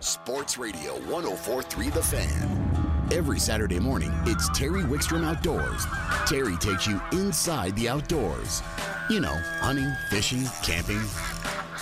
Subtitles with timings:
[0.00, 3.08] Sports Radio 1043 The Fan.
[3.12, 5.84] Every Saturday morning, it's Terry Wickstrom Outdoors.
[6.26, 8.62] Terry takes you inside the outdoors.
[9.10, 11.02] You know, hunting, fishing, camping.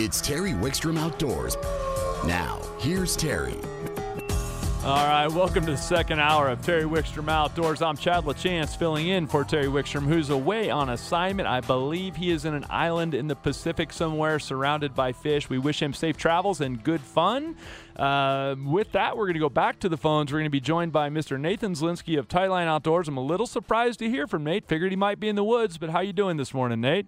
[0.00, 1.56] It's Terry Wickstrom Outdoors.
[2.26, 3.54] Now, here's Terry.
[4.84, 7.82] All right, welcome to the second hour of Terry Wickstrom Outdoors.
[7.82, 11.48] I'm Chad LaChance filling in for Terry Wickstrom, who's away on assignment.
[11.48, 15.50] I believe he is in an island in the Pacific somewhere surrounded by fish.
[15.50, 17.56] We wish him safe travels and good fun.
[17.96, 20.32] Uh, with that, we're going to go back to the phones.
[20.32, 21.38] We're going to be joined by Mr.
[21.38, 23.08] Nathan Zielinski of Tightline Outdoors.
[23.08, 24.68] I'm a little surprised to hear from Nate.
[24.68, 27.06] Figured he might be in the woods, but how you doing this morning, Nate?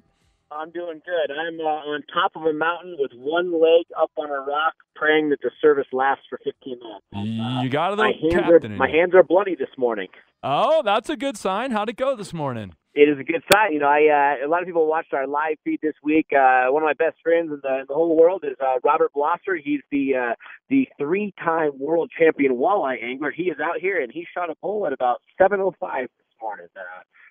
[0.53, 1.33] I'm doing good.
[1.33, 5.31] I'm uh, on top of a mountain with one leg up on a rock, praying
[5.31, 7.05] that the service lasts for 15 minutes.
[7.15, 10.09] Uh, you got it, my hands are my hands are bloody this morning.
[10.43, 11.71] Oh, that's a good sign.
[11.71, 12.75] How'd it go this morning?
[12.95, 13.73] It is a good sign.
[13.73, 16.27] You know, I uh, a lot of people watched our live feed this week.
[16.33, 19.13] Uh, one of my best friends in the, in the whole world is uh, Robert
[19.15, 19.57] Blosser.
[19.63, 20.35] He's the uh,
[20.69, 23.30] the three-time world champion walleye angler.
[23.30, 26.11] He is out here and he shot a bull at about 7:05 this
[26.43, 26.67] morning.
[26.74, 26.80] Uh,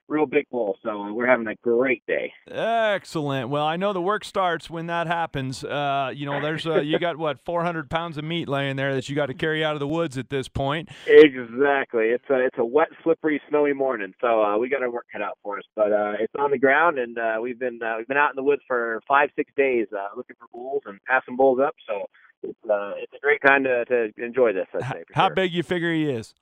[0.09, 0.77] real big bull.
[0.83, 2.33] So uh, we're having a great day.
[2.49, 3.49] Excellent.
[3.49, 5.63] Well, I know the work starts when that happens.
[5.63, 9.09] Uh, you know, there's uh, you got what 400 pounds of meat laying there that
[9.09, 10.89] you got to carry out of the woods at this point.
[11.07, 12.05] Exactly.
[12.05, 15.21] It's a it's a wet, slippery, snowy morning, so uh, we got our work cut
[15.21, 15.63] out for us.
[15.75, 18.35] But uh, it's on the ground, and uh, we've been uh, we've been out in
[18.35, 21.75] the woods for five six days uh, looking for bulls and passing bulls up.
[21.87, 22.05] So
[22.43, 24.67] it's uh, it's a great time to to enjoy this.
[24.73, 25.03] I'd say.
[25.13, 25.35] How sure.
[25.35, 26.33] big you figure he is?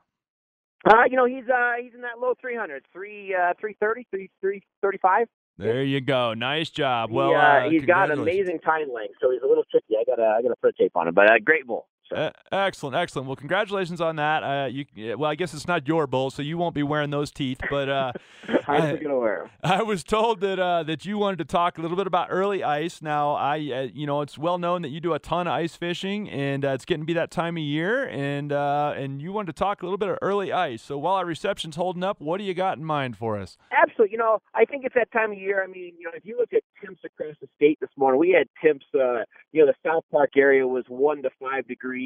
[0.85, 5.27] Uh, you know, he's uh he's in that low 300, three uh 330, 3, 335.
[5.57, 6.33] There you go.
[6.35, 7.09] Nice job.
[7.09, 9.95] He, Well, uh, uh, he's got amazing tine length, so he's a little tricky.
[9.99, 11.87] I gotta I gotta put a tape on him, but uh, great bull.
[12.09, 12.15] So.
[12.15, 13.27] Uh, excellent, excellent.
[13.27, 14.43] Well, congratulations on that.
[14.43, 17.31] Uh, you, well, I guess it's not your bowl, so you won't be wearing those
[17.31, 17.59] teeth.
[17.69, 18.13] But uh,
[18.67, 19.51] I'm gonna wear.
[19.63, 22.63] I was told that uh, that you wanted to talk a little bit about early
[22.63, 23.01] ice.
[23.01, 25.75] Now, I, uh, you know, it's well known that you do a ton of ice
[25.75, 29.31] fishing, and uh, it's getting to be that time of year, and uh, and you
[29.31, 30.81] wanted to talk a little bit of early ice.
[30.81, 33.57] So while our reception's holding up, what do you got in mind for us?
[33.71, 34.13] Absolutely.
[34.13, 35.63] You know, I think it's that time of year.
[35.63, 38.29] I mean, you know, if you look at temps across the state this morning, we
[38.29, 38.85] had temps.
[38.93, 41.96] Uh, you know, the South Park area was one to five degrees.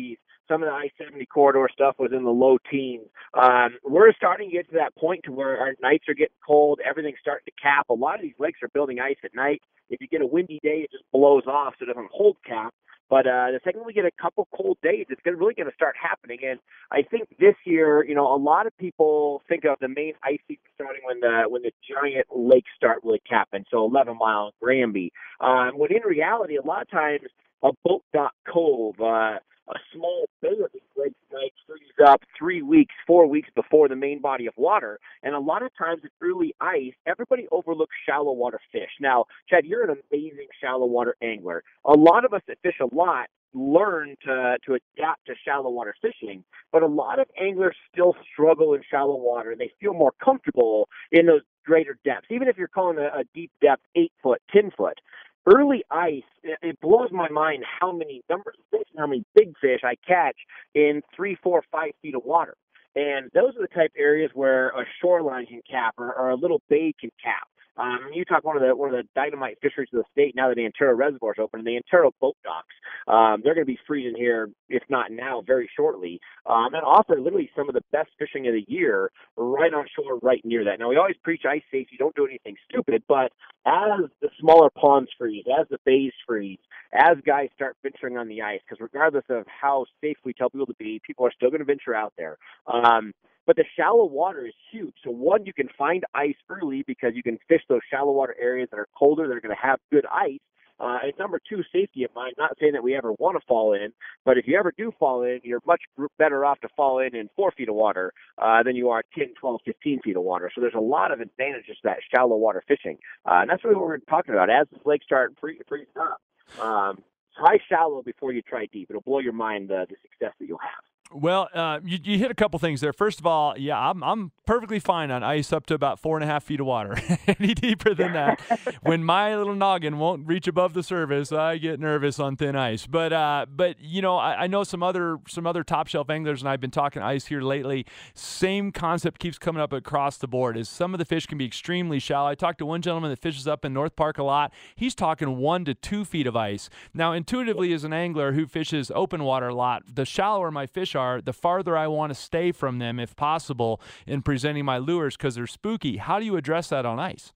[0.47, 3.07] Some of the I-70 corridor stuff was in the low teens.
[3.33, 6.79] Um, we're starting to get to that point to where our nights are getting cold.
[6.87, 7.87] Everything's starting to cap.
[7.89, 9.61] A lot of these lakes are building ice at night.
[9.89, 12.73] If you get a windy day, it just blows off, so it doesn't hold cap.
[13.11, 15.75] But uh, the second we get a couple cold days, it's gonna, really going to
[15.75, 16.39] start happening.
[16.49, 20.13] And I think this year, you know, a lot of people think of the main
[20.23, 23.65] ice season starting when the when the giant lakes start really capping.
[23.69, 25.11] So 11 Mile, Granby.
[25.41, 27.23] Um, when in reality, a lot of times
[27.61, 29.39] a boat dock cove, uh,
[29.71, 33.95] a small bay of these lakes might freeze up three weeks, four weeks before the
[33.95, 34.99] main body of water.
[35.23, 38.89] And a lot of times with early ice, everybody overlooks shallow water fish.
[38.99, 41.63] Now, Chad, you're an amazing shallow water angler.
[41.85, 45.93] A lot of us that fish a lot learn to to adapt to shallow water
[46.01, 49.55] fishing, but a lot of anglers still struggle in shallow water.
[49.57, 53.51] They feel more comfortable in those greater depths, even if you're calling a, a deep
[53.61, 54.99] depth eight foot, ten foot.
[55.45, 59.95] Early ice, it, blows my mind how many numbers fish, how many big fish I
[60.07, 60.35] catch
[60.75, 62.55] in three, four, five feet of water.
[62.95, 66.61] And those are the type areas where a shoreline can cap or, or a little
[66.69, 67.47] bay can cap.
[67.77, 70.49] Um, you talk one of the one of the dynamite fisheries of the state now
[70.49, 72.75] that the Antero Reservoir is open and the Antero boat docks.
[73.07, 77.19] Um, they're going to be freezing here, if not now, very shortly, um, and offer
[77.19, 80.79] literally some of the best fishing of the year right on shore, right near that.
[80.79, 83.31] Now we always preach ice safety, don't do anything stupid, but
[83.65, 86.59] as the smaller ponds freeze, as the bays freeze,
[86.93, 90.65] as guys start venturing on the ice, because regardless of how safe we tell people
[90.65, 92.37] to be, people are still going to venture out there.
[92.67, 93.13] Um,
[93.47, 94.93] but the shallow water is huge.
[95.03, 98.69] So one, you can find ice early because you can fish those shallow water areas
[98.71, 100.39] that are colder, that are going to have good ice.
[100.79, 102.33] Uh, and number two, safety of mind.
[102.39, 103.93] Not saying that we ever want to fall in,
[104.25, 105.81] but if you ever do fall in, you're much
[106.17, 109.33] better off to fall in in four feet of water uh, than you are 10,
[109.39, 110.49] 12, 15 feet of water.
[110.53, 112.97] So there's a lot of advantages to that shallow water fishing.
[113.27, 114.49] Uh, and that's really what we're talking about.
[114.49, 116.19] As the lakes start free, freezing up,
[116.59, 117.03] um,
[117.37, 118.87] try shallow before you try deep.
[118.89, 120.83] It'll blow your mind uh, the success that you'll have.
[121.13, 122.93] Well, uh, you, you hit a couple things there.
[122.93, 126.23] First of all, yeah, I'm, I'm perfectly fine on ice up to about four and
[126.23, 126.97] a half feet of water.
[127.27, 128.39] Any deeper than that,
[128.81, 132.87] when my little noggin won't reach above the surface, I get nervous on thin ice.
[132.87, 136.41] But uh, but you know, I, I know some other some other top shelf anglers,
[136.41, 137.85] and I've been talking ice here lately.
[138.13, 140.57] Same concept keeps coming up across the board.
[140.57, 142.29] Is some of the fish can be extremely shallow.
[142.29, 144.53] I talked to one gentleman that fishes up in North Park a lot.
[144.75, 146.69] He's talking one to two feet of ice.
[146.93, 150.95] Now, intuitively, as an angler who fishes open water a lot, the shallower my fish
[150.95, 155.17] are, the farther I want to stay from them if possible in presenting my lures
[155.17, 155.97] because they're spooky.
[155.97, 157.33] How do you address that on ice?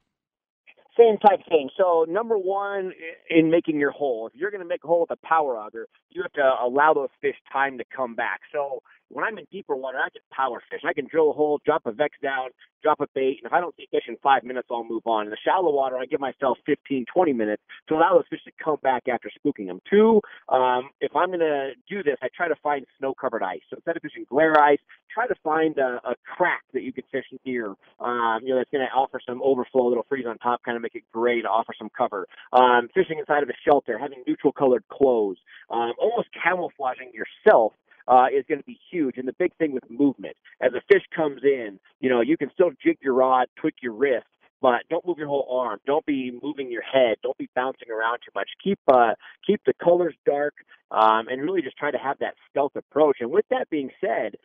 [0.97, 1.69] Same type thing.
[1.77, 2.93] So number one
[3.29, 5.87] in making your hole, if you're going to make a hole with a power auger,
[6.09, 8.39] you have to allow those fish time to come back.
[8.53, 10.81] So when I'm in deeper water, I can power fish.
[10.85, 12.49] I can drill a hole, drop a vex down,
[12.83, 15.25] drop a bait, and if I don't see fish in five minutes, I'll move on.
[15.25, 18.51] In the shallow water, I give myself 15, 20 minutes to allow those fish to
[18.63, 19.79] come back after spooking them.
[19.89, 23.61] Two, um, if I'm going to do this, I try to find snow-covered ice.
[23.69, 24.79] So instead of fishing glare ice,
[25.13, 27.69] try to find a, a crack that you can fish near.
[27.99, 30.83] Um, you know, that's going to offer some overflow that'll freeze on top, kind of
[30.83, 32.27] make it gray to offer some cover.
[32.53, 35.37] Um, fishing inside of a shelter, having neutral-colored clothes,
[35.69, 37.73] um, almost camouflaging yourself
[38.07, 39.17] uh, is going to be huge.
[39.17, 42.49] And the big thing with movement, as a fish comes in, you know, you can
[42.53, 44.27] still jig your rod, tweak your wrist,
[44.61, 45.79] but don't move your whole arm.
[45.85, 47.17] Don't be moving your head.
[47.21, 48.49] Don't be bouncing around too much.
[48.63, 49.13] Keep uh,
[49.45, 50.53] keep the colors dark,
[50.91, 53.17] um, and really just try to have that stealth approach.
[53.19, 54.35] And with that being said,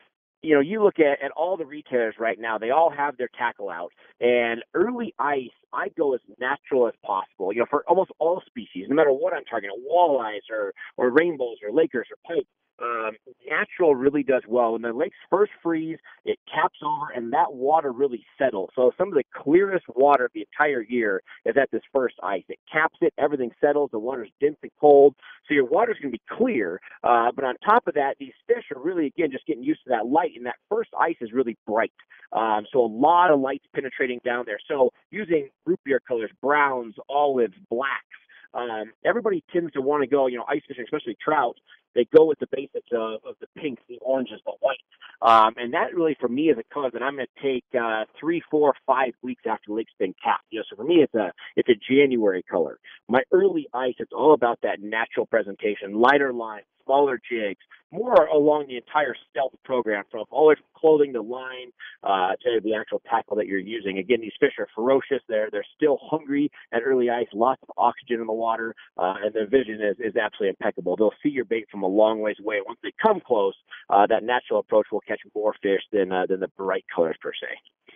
[0.42, 3.28] you know, you look at, at all the retailers right now, they all have their
[3.36, 3.92] tackle out.
[4.20, 8.86] And early ice, I go as natural as possible, you know, for almost all species,
[8.88, 12.46] no matter what I'm targeting, walleyes or, or rainbows or lakers or pike
[12.82, 13.12] um,
[13.48, 14.72] natural really does well.
[14.72, 18.70] When the lakes first freeze, it caps over, and that water really settles.
[18.74, 22.44] So some of the clearest water of the entire year is at this first ice.
[22.48, 25.14] It caps it, everything settles, the water's dense and cold,
[25.46, 26.80] so your water's going to be clear.
[27.04, 29.90] Uh, but on top of that, these fish are really again just getting used to
[29.90, 31.92] that light, and that first ice is really bright.
[32.32, 34.58] Um, so a lot of lights penetrating down there.
[34.68, 38.04] So using root beer colors, browns, olives, blacks.
[38.52, 41.56] Um, everybody tends to want to go, you know, ice fishing, especially trout,
[41.94, 44.82] they go with the basics of, of the pinks, the oranges, the whites.
[45.22, 48.04] Um, and that really, for me, is a color that I'm going to take uh,
[48.18, 50.44] three, four, five weeks after lake's been capped.
[50.50, 52.78] You know, so for me, it's a it's a January color.
[53.08, 57.60] My early ice, it's all about that natural presentation, lighter lines, smaller jigs,
[57.92, 61.72] more along the entire stealth program, from all the clothing to line
[62.02, 63.98] uh, to the actual tackle that you're using.
[63.98, 65.22] Again, these fish are ferocious.
[65.28, 69.34] They're they're still hungry at early ice, lots of oxygen in the water, uh, and
[69.34, 70.96] their vision is, is absolutely impeccable.
[70.96, 72.60] They'll see your bait from a long ways away.
[72.66, 73.54] Once they come close,
[73.88, 77.32] uh, that natural approach will catch more fish than uh, than the bright colors per
[77.32, 77.48] se.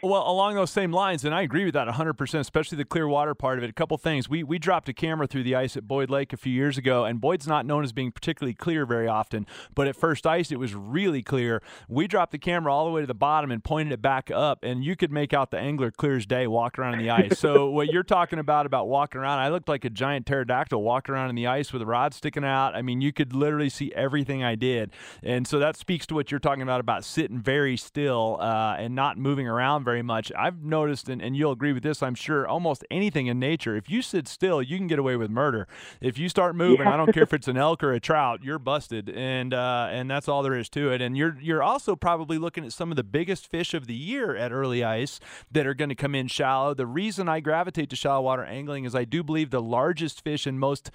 [0.04, 3.34] Well, along those same lines, and I agree with that 100%, especially the clear water
[3.34, 3.70] part of it.
[3.70, 4.28] A couple things.
[4.28, 7.06] We we dropped a camera through the ice at Boyd Lake a few years ago,
[7.06, 10.58] and Boyd's not known as being particularly clear very often, but at first ice it
[10.58, 11.62] was really clear.
[11.88, 14.58] We dropped the camera all the way to the bottom and pointed it back up,
[14.62, 17.38] and you could make out the angler clear as day walking around in the ice.
[17.38, 21.14] so what you're talking about about walking around, I looked like a giant pterodactyl walking
[21.14, 22.74] around in the ice with a rod sticking out.
[22.74, 24.90] I mean, you could literally see everything I did,
[25.22, 28.94] and so that speaks to what you're talking about about sitting very still uh, and
[28.94, 30.32] not moving around very much.
[30.36, 33.90] I've noticed, and, and you'll agree with this, I'm sure, almost anything in nature, if
[33.90, 35.66] you sit still, you can get away with murder.
[36.00, 36.94] If you start moving, yeah.
[36.94, 40.10] I don't care if it's an elk or a trout, you're busted, and uh, and
[40.10, 41.00] that's all there is to it.
[41.00, 44.36] And you're you're also probably looking at some of the biggest fish of the year
[44.36, 45.20] at early ice
[45.50, 46.74] that are going to come in shallow.
[46.74, 50.46] The reason I gravitate to shallow water angling is I do believe the largest fish
[50.46, 50.90] in most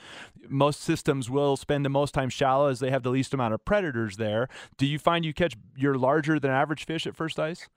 [0.48, 3.64] most systems will spend the most time shallow as they have the least amount of
[3.66, 4.48] predators there.
[4.78, 7.68] Do you find you catch your larger than average fish at first ice?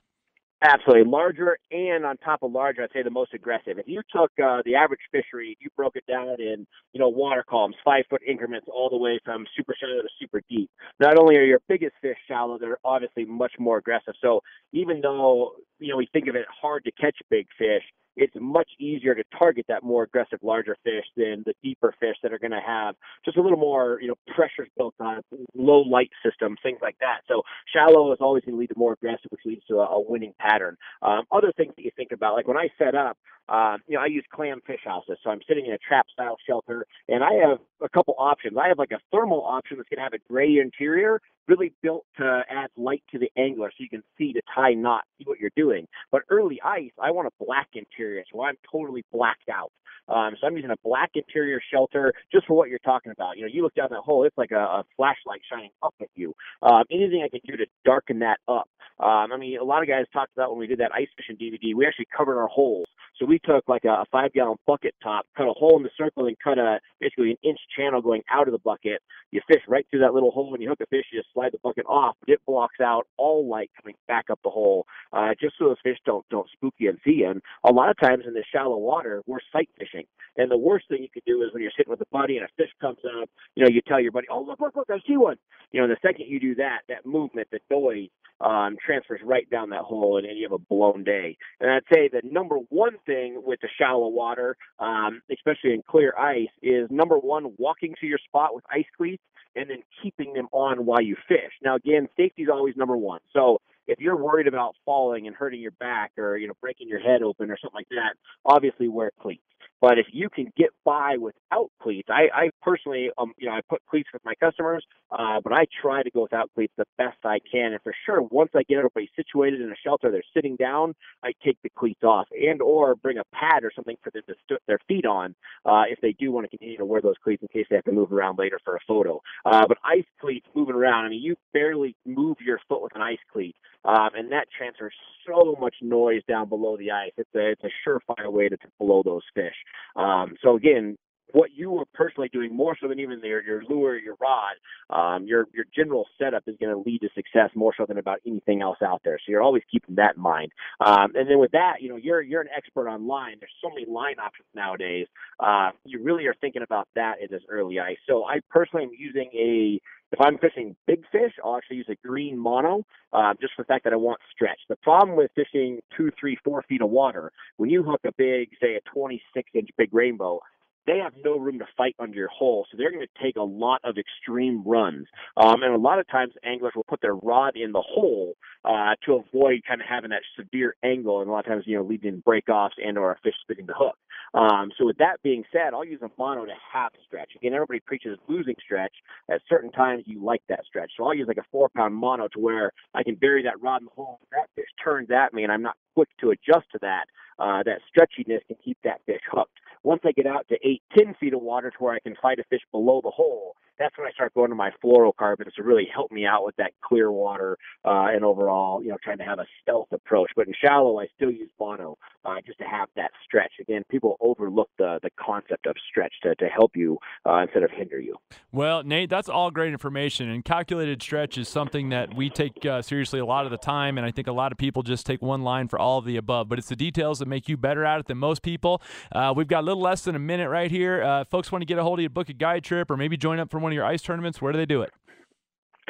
[0.64, 1.10] Absolutely.
[1.10, 3.80] Larger and on top of larger, I'd say the most aggressive.
[3.80, 7.44] If you took uh, the average fishery, you broke it down in, you know, water
[7.48, 10.70] columns, five foot increments all the way from super shallow to super deep.
[11.00, 14.14] Not only are your biggest fish shallow, they're obviously much more aggressive.
[14.20, 14.40] So
[14.72, 17.82] even though, you know, we think of it hard to catch big fish,
[18.16, 22.32] it's much easier to target that more aggressive, larger fish than the deeper fish that
[22.32, 22.94] are going to have
[23.24, 25.22] just a little more, you know, pressures built on
[25.54, 27.20] low light systems, things like that.
[27.28, 27.42] So
[27.72, 30.34] shallow is always going to lead to more aggressive, which leads to a, a winning
[30.38, 30.76] pattern.
[31.02, 33.16] Um, other things that you think about, like when I set up,
[33.48, 36.36] uh, you know, I use clam fish houses, so I'm sitting in a trap style
[36.46, 38.56] shelter, and I have a couple options.
[38.56, 42.04] I have like a thermal option that's going to have a gray interior, really built
[42.18, 45.38] to add light to the angler so you can see to tie knot, see what
[45.38, 45.86] you're doing.
[46.10, 49.72] But early ice, I want a black interior, so I'm totally blacked out.
[50.08, 53.36] Um, so I'm using a black interior shelter just for what you're talking about.
[53.36, 56.08] You know, you look down that hole, it's like a, a flashlight shining up at
[56.14, 56.34] you.
[56.62, 58.68] Um, anything I can do to darken that up.
[58.98, 61.36] Um, I mean, a lot of guys talked about when we did that ice fishing
[61.36, 62.86] DVD, we actually covered our holes.
[63.18, 66.26] So we took like a, five gallon bucket top, cut a hole in the circle,
[66.26, 69.00] and cut a basically an inch channel going out of the bucket.
[69.30, 70.50] You fish right through that little hole.
[70.50, 72.16] When you hook a fish, you just slide the bucket off.
[72.26, 75.98] It blocks out all light coming back up the hole, uh, just so those fish
[76.04, 77.30] don't don't spook you and see you.
[77.30, 80.04] And a lot of times in the shallow water, we're sight fishing.
[80.36, 82.44] And the worst thing you could do is when you're sitting with a buddy and
[82.46, 84.98] a fish comes up, you know, you tell your buddy, "Oh, look, look, look, I
[85.06, 85.36] see one."
[85.72, 88.08] You know, the second you do that, that movement, the noise,
[88.40, 91.36] um, transfers right down that hole, and, and you have a blown day.
[91.60, 96.14] And I'd say the number one thing with the shallow water, um, especially in clear
[96.18, 99.22] ice, is number one, walking to your spot with ice cleats
[99.54, 101.52] and then keeping them on while you fish.
[101.62, 103.20] Now, again, safety is always number one.
[103.32, 107.00] So if you're worried about falling and hurting your back or you know breaking your
[107.00, 109.42] head open or something like that, obviously wear cleats.
[109.82, 113.62] But if you can get by without cleats, I, I personally, um, you know, I
[113.68, 117.18] put cleats with my customers, uh, but I try to go without cleats the best
[117.24, 117.72] I can.
[117.72, 121.32] And for sure, once I get everybody situated in a shelter, they're sitting down, I
[121.44, 124.62] take the cleats off and or bring a pad or something for them to put
[124.68, 125.34] their feet on
[125.66, 127.84] uh, if they do want to continue to wear those cleats in case they have
[127.86, 129.20] to move around later for a photo.
[129.44, 133.02] Uh, but ice cleats moving around, I mean, you barely move your foot with an
[133.02, 134.94] ice cleat, um, and that transfers
[135.26, 137.12] so much noise down below the ice.
[137.16, 139.54] It's a it's a surefire way to, to blow those fish.
[139.96, 140.96] Um, so again,
[141.32, 144.54] what you are personally doing more so than even your your lure, your rod,
[144.90, 148.18] um, your your general setup is going to lead to success more so than about
[148.26, 149.18] anything else out there.
[149.18, 150.52] So you're always keeping that in mind.
[150.84, 153.36] Um, and then with that, you know, you're you're an expert online.
[153.40, 155.06] There's so many line options nowadays.
[155.40, 157.98] Uh, you really are thinking about that in this early ice.
[158.08, 159.80] So I personally am using a
[160.12, 163.66] if I'm fishing big fish, I'll actually use a green mono, uh, just for the
[163.66, 164.58] fact that I want stretch.
[164.68, 168.50] The problem with fishing two, three, four feet of water, when you hook a big,
[168.60, 170.40] say a 26 inch big rainbow,
[170.86, 173.42] they have no room to fight under your hole, so they're going to take a
[173.42, 175.06] lot of extreme runs.
[175.36, 178.34] Um, and a lot of times, anglers will put their rod in the hole
[178.64, 181.76] uh, to avoid kind of having that severe angle, and a lot of times, you
[181.76, 183.96] know, leading to breakoffs and or a fish spitting the hook.
[184.34, 187.30] Um, so with that being said, I'll use a mono to half stretch.
[187.36, 188.92] Again, everybody preaches losing stretch.
[189.30, 190.90] At certain times, you like that stretch.
[190.96, 193.82] So I'll use like a four pound mono to where I can bury that rod
[193.82, 194.20] in the hole.
[194.30, 197.06] That fish turns at me, and I'm not quick to adjust to that.
[197.38, 199.58] Uh, that stretchiness can keep that fish hooked.
[199.82, 202.38] Once I get out to eight, ten feet of water to where I can fight
[202.38, 205.88] a fish below the hole, that's when I start going to my fluorocarbons to really
[205.92, 209.38] help me out with that clear water uh, and overall, you know, trying to have
[209.38, 210.30] a stealth approach.
[210.36, 213.52] But in shallow, I still use mono uh, just to have that stretch.
[213.60, 217.70] Again, people overlook the the concept of stretch to, to help you uh, instead of
[217.70, 218.16] hinder you.
[218.52, 220.28] Well, Nate, that's all great information.
[220.30, 223.98] And calculated stretch is something that we take uh, seriously a lot of the time.
[223.98, 226.16] And I think a lot of people just take one line for all of the
[226.16, 226.48] above.
[226.48, 228.82] But it's the details that make you better at it than most people.
[229.10, 231.02] Uh, we've got a little less than a minute right here.
[231.02, 233.16] Uh, folks want to get a hold of you, book a guide trip, or maybe
[233.16, 234.40] join up for one of your ice tournaments.
[234.40, 234.92] Where do they do it?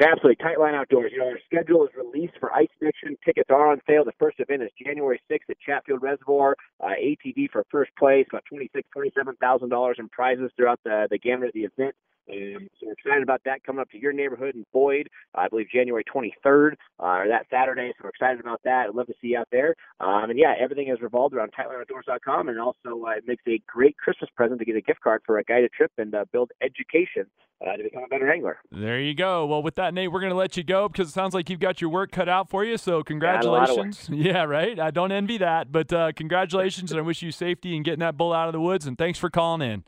[0.01, 0.43] Absolutely.
[0.43, 1.11] Tightline Outdoors.
[1.13, 3.15] You know, our schedule is released for Ice Fiction.
[3.23, 4.03] Tickets are on sale.
[4.03, 6.55] The first event is January 6th at Chatfield Reservoir.
[6.83, 11.19] Uh, ATV for first place, about twenty-six, twenty-seven thousand dollars in prizes throughout the the
[11.19, 11.95] gamut of the event.
[12.31, 15.67] Um, so we're excited about that coming up to your neighborhood in Boyd, I believe
[15.73, 17.91] January 23rd, uh, or that Saturday.
[17.97, 18.85] So we're excited about that.
[18.89, 19.75] I'd love to see you out there.
[19.99, 23.97] Um, and yeah, everything is revolved around TightlineOutdoors.com, and also uh, it makes a great
[23.97, 27.25] Christmas present to get a gift card for a guided trip and uh, build education
[27.65, 28.57] uh, to become a better angler.
[28.71, 29.45] There you go.
[29.45, 31.59] Well, with that, Nate, we're going to let you go because it sounds like you've
[31.59, 32.77] got your work cut out for you.
[32.77, 34.09] So congratulations.
[34.13, 34.79] Yeah, right.
[34.79, 38.15] I don't envy that, but uh, congratulations, and I wish you safety in getting that
[38.15, 38.85] bull out of the woods.
[38.85, 39.83] And thanks for calling in.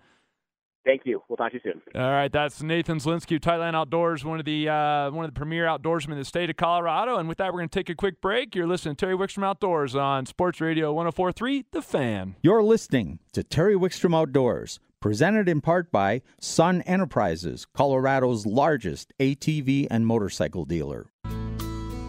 [0.85, 1.23] Thank you.
[1.27, 1.81] We'll talk to you soon.
[1.99, 5.65] All right, that's Nathan Zielinski, Tightline Outdoors, one of the uh, one of the premier
[5.65, 7.17] outdoorsmen in the state of Colorado.
[7.17, 8.55] And with that, we're going to take a quick break.
[8.55, 12.35] You're listening to Terry Wickstrom Outdoors on Sports Radio 104.3 The Fan.
[12.43, 19.87] You're listening to Terry Wickstrom Outdoors, presented in part by Sun Enterprises, Colorado's largest ATV
[19.89, 21.07] and motorcycle dealer.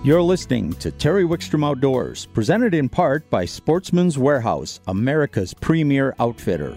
[0.04, 6.76] You're listening to Terry Wickstrom Outdoors, presented in part by Sportsman's Warehouse, America's premier outfitter.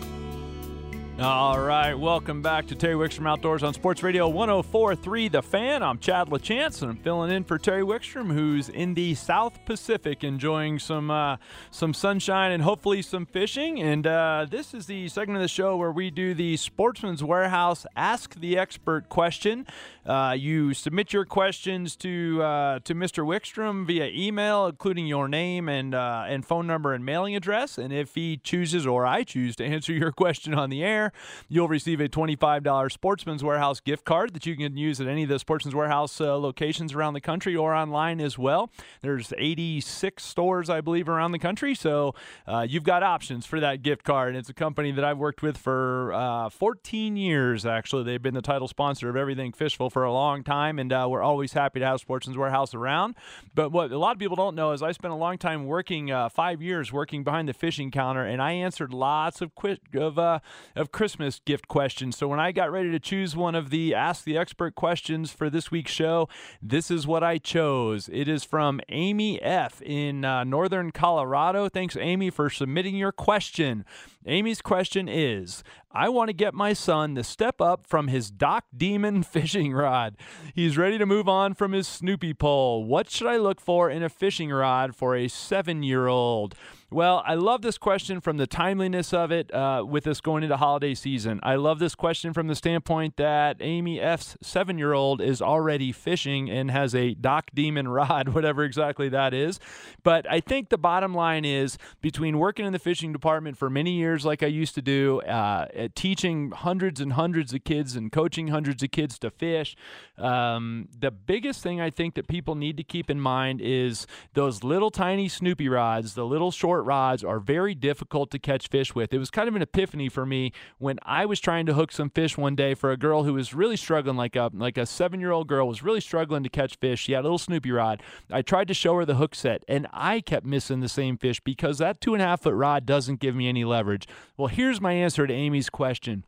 [1.22, 5.84] All right, welcome back to Terry Wickstrom Outdoors on Sports Radio 104.3 The Fan.
[5.84, 10.24] I'm Chad LaChance, and I'm filling in for Terry Wickstrom, who's in the South Pacific
[10.24, 11.36] enjoying some uh,
[11.72, 13.82] some sunshine and hopefully some fishing.
[13.82, 17.86] And uh, this is the segment of the show where we do the Sportsman's Warehouse
[17.98, 19.68] Ask the Expert question.
[20.06, 23.26] Uh, you submit your questions to uh, to Mr.
[23.26, 27.78] Wickstrom via email, including your name and uh, and phone number and mailing address.
[27.78, 31.09] And if he chooses or I choose to answer your question on the air,
[31.48, 35.30] you'll receive a $25 Sportsman's Warehouse gift card that you can use at any of
[35.30, 38.70] the Sportsman's Warehouse uh, locations around the country or online as well.
[39.02, 42.16] There's 86 stores, I believe, around the country, so
[42.48, 44.30] uh, you've got options for that gift card.
[44.30, 47.66] And it's a company that I've worked with for uh, 14 years.
[47.66, 51.08] Actually, they've been the title sponsor of everything Fishful for a long time, and uh,
[51.10, 53.16] we're always happy to have Sportsman's Warehouse around.
[53.54, 56.12] But what a lot of people don't know is I spent a long time working,
[56.12, 60.18] uh, five years working behind the fishing counter, and I answered lots of qu- of
[60.20, 60.40] uh,
[60.76, 62.18] of Christmas gift questions.
[62.18, 65.50] So when I got ready to choose one of the Ask the Expert questions for
[65.50, 66.28] this week's show,
[66.62, 68.10] this is what I chose.
[68.12, 69.82] It is from Amy F.
[69.82, 71.70] in uh, northern Colorado.
[71.70, 73.86] Thanks, Amy, for submitting your question.
[74.26, 78.66] Amy's question is I want to get my son to step up from his Dock
[78.76, 80.18] Demon fishing rod.
[80.54, 82.84] He's ready to move on from his Snoopy pole.
[82.84, 86.56] What should I look for in a fishing rod for a seven year old?
[86.92, 90.58] Well, I love this question from the timeliness of it uh, with us going into
[90.58, 91.40] holiday season.
[91.44, 95.92] I love this question from the standpoint that Amy F's seven year old is already
[95.92, 99.60] fishing and has a Dock Demon rod, whatever exactly that is.
[100.02, 103.92] But I think the bottom line is between working in the fishing department for many
[103.92, 108.48] years like I used to do, uh, teaching hundreds and hundreds of kids and coaching
[108.48, 109.76] hundreds of kids to fish.
[110.18, 114.64] Um, the biggest thing I think that people need to keep in mind is those
[114.64, 119.14] little tiny Snoopy rods, the little short rods, are very difficult to catch fish with.
[119.14, 122.10] It was kind of an epiphany for me when I was trying to hook some
[122.10, 125.20] fish one day for a girl who was really struggling, like a like a seven
[125.20, 127.02] year old girl was really struggling to catch fish.
[127.02, 128.02] She had a little Snoopy rod.
[128.32, 131.40] I tried to show her the hook set, and I kept missing the same fish
[131.40, 134.08] because that two and a half foot rod doesn't give me any leverage.
[134.38, 136.26] Well, here's my answer to Amy's question.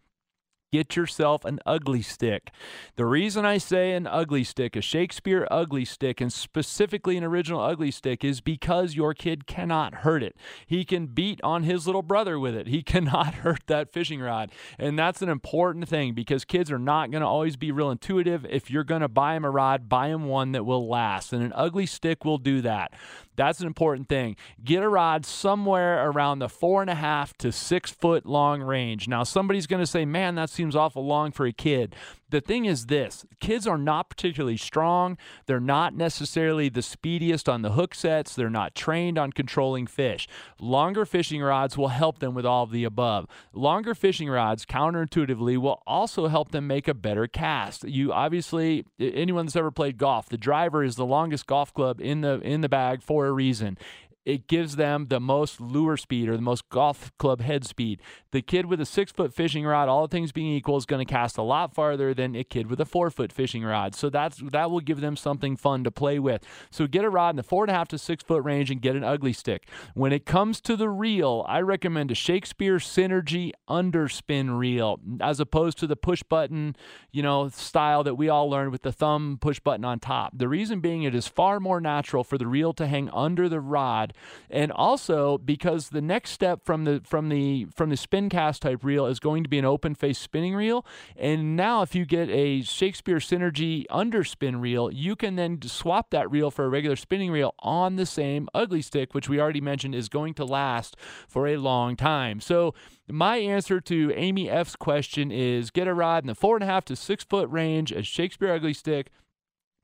[0.71, 2.49] Get yourself an Ugly Stik.
[2.95, 7.59] The reason I say an Ugly Stik, a Shakespeare Ugly Stik, and specifically an original
[7.59, 10.33] Ugly Stik, is because your kid cannot hurt it.
[10.65, 12.67] He can beat on his little brother with it.
[12.67, 14.49] He cannot hurt that fishing rod.
[14.79, 18.45] And that's an important thing because kids are not going to always be real intuitive.
[18.45, 21.33] If you're going to buy him a rod, buy him one that will last.
[21.33, 22.93] And an Ugly Stik will do that.
[23.35, 24.35] That's an important thing.
[24.63, 29.07] Get a rod somewhere around the four and a half to six foot long range.
[29.07, 31.95] Now, somebody's going to say, man, that seems awful long for a kid
[32.31, 35.17] the thing is this kids are not particularly strong.
[35.45, 38.33] They're not necessarily the speediest on the hook sets.
[38.33, 40.27] They're not trained on controlling fish.
[40.59, 43.27] Longer fishing rods will help them with all of the above.
[43.53, 47.83] Longer fishing rods, counterintuitively, will also help them make a better cast.
[47.83, 52.21] You obviously, anyone that's ever played golf, the driver is the longest golf club in
[52.21, 53.77] the in the bag for a reason
[54.25, 58.01] it gives them the most lure speed or the most golf club head speed.
[58.31, 61.11] The kid with a six foot fishing rod, all things being equal, is going to
[61.11, 63.95] cast a lot farther than a kid with a four foot fishing rod.
[63.95, 66.43] So that's that will give them something fun to play with.
[66.69, 68.81] So get a rod in the four and a half to six foot range and
[68.81, 69.67] get an Ugly Stik.
[69.95, 75.79] When it comes to the reel, I recommend a Shakespeare Synergy underspin reel as opposed
[75.79, 76.75] to the push button,
[77.11, 80.37] you know, style that we all learned with the thumb push button on top.
[80.37, 83.59] The reason being it is far more natural for the reel to hang under the
[83.59, 84.10] rod
[84.49, 88.83] and also because the next step from the from the from the spin cast type
[88.83, 90.85] reel is going to be an open face spinning reel.
[91.15, 96.29] And now, if you get a Shakespeare Synergy underspin reel, you can then swap that
[96.29, 99.95] reel for a regular spinning reel on the same Ugly Stik, which we already mentioned
[99.95, 100.95] is going to last
[101.27, 102.39] for a long time.
[102.39, 102.73] So
[103.09, 106.67] my answer to Amy F's question is get a rod in the four and a
[106.67, 109.11] half to six foot range, a Shakespeare Ugly Stik,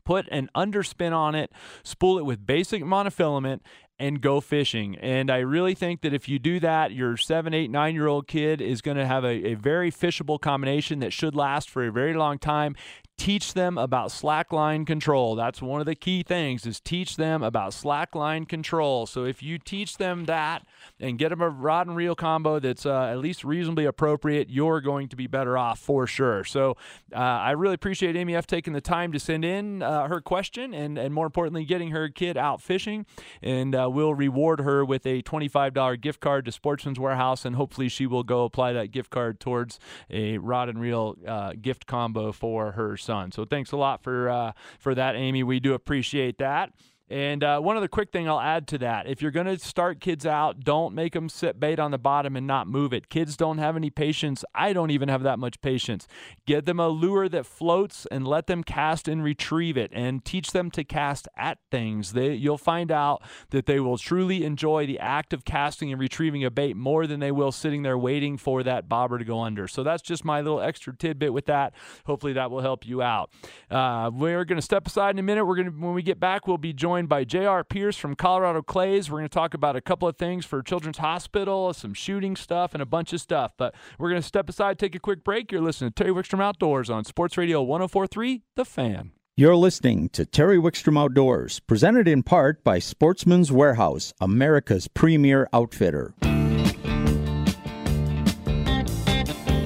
[0.07, 1.51] put an underspin on it,
[1.83, 3.59] spool it with basic monofilament,
[3.99, 4.95] and go fishing.
[4.99, 8.25] And I really think that if you do that, your seven, eight, nine year old
[8.25, 11.91] kid is going to have a, a very fishable combination that should last for a
[11.91, 12.73] very long time
[13.17, 15.35] teach them about slackline control.
[15.35, 19.07] That's one of the key things is teach them about slackline control.
[19.07, 20.65] So if you teach them that
[20.99, 24.81] and get them a rod and reel combo that's uh, at least reasonably appropriate, you're
[24.81, 26.43] going to be better off for sure.
[26.43, 26.77] So
[27.13, 30.73] uh, I really appreciate Amy F taking the time to send in uh, her question
[30.73, 33.05] and, and more importantly, getting her kid out fishing.
[33.41, 37.45] And uh, we'll reward her with a $25 gift card to Sportsman's Warehouse.
[37.45, 41.53] And hopefully she will go apply that gift card towards a rod and reel uh,
[41.59, 43.31] gift combo for her son.
[43.31, 45.41] So thanks a lot for uh, for that, Amy.
[45.41, 46.71] We do appreciate that.
[47.09, 50.01] And uh, one other quick thing I'll add to that if you're going to start
[50.01, 53.09] kids out, don't make them sit bait on the bottom and not move it.
[53.09, 54.43] Kids don't have any patience.
[54.53, 56.07] I don't even have that much patience.
[56.45, 60.51] Get them a lure that floats and let them cast and retrieve it and teach
[60.51, 62.11] them to cast at things.
[62.11, 66.43] They, you'll find out that they will truly enjoy the act of casting and retrieving
[66.43, 69.67] a bait more than they will sitting there waiting for that bobber to go under.
[69.69, 71.73] So that's just my little extra tidbit with that.
[72.05, 73.31] Hopefully that will help you out.
[73.71, 75.45] Uh, we're going to step aside in a minute.
[75.45, 77.63] We're going to, when we get back, we'll be joined joined by J.R.
[77.63, 79.11] Pierce from Colorado Clays.
[79.11, 82.73] We're going to talk about a couple of things for Children's Hospital, some shooting stuff,
[82.73, 83.53] and a bunch of stuff.
[83.55, 85.51] But we're going to step aside, take a quick break.
[85.51, 89.11] You're listening to Terry Wickstrom Outdoors on Sports Radio 1043, The Fan.
[89.35, 96.15] You're listening to Terry Wickstrom Outdoors, presented in part by Sportsman's Warehouse, America's premier outfitter.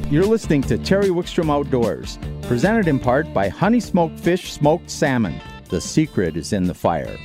[0.09, 5.39] You're listening to Terry Wickstrom Outdoors, presented in part by Honey Smoked Fish Smoked Salmon.
[5.71, 7.17] The secret is in the fire.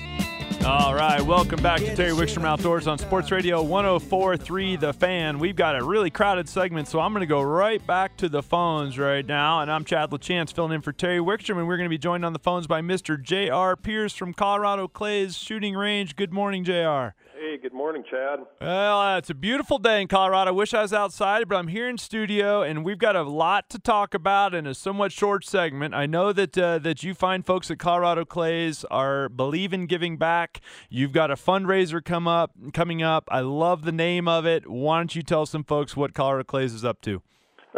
[0.64, 5.40] All right, welcome back to Terry Wickstrom Outdoors on Sports Radio 1043 The Fan.
[5.40, 8.44] We've got a really crowded segment, so I'm going to go right back to the
[8.44, 9.62] phones right now.
[9.62, 12.24] And I'm Chad LaChance filling in for Terry Wickstrom, and we're going to be joined
[12.24, 13.20] on the phones by Mr.
[13.20, 13.74] J.R.
[13.74, 16.14] Pierce from Colorado Clays Shooting Range.
[16.14, 17.16] Good morning, J.R.
[17.38, 18.40] Hey, good morning, Chad.
[18.62, 20.52] Well, uh, it's a beautiful day in Colorado.
[20.52, 23.68] I wish I was outside, but I'm here in studio, and we've got a lot
[23.70, 25.92] to talk about in a somewhat short segment.
[25.92, 30.16] I know that uh, that you find folks at Colorado Clays are believe in giving
[30.16, 30.62] back.
[30.88, 33.28] You've got a fundraiser come up coming up.
[33.30, 34.66] I love the name of it.
[34.70, 37.20] Why don't you tell some folks what Colorado Clays is up to?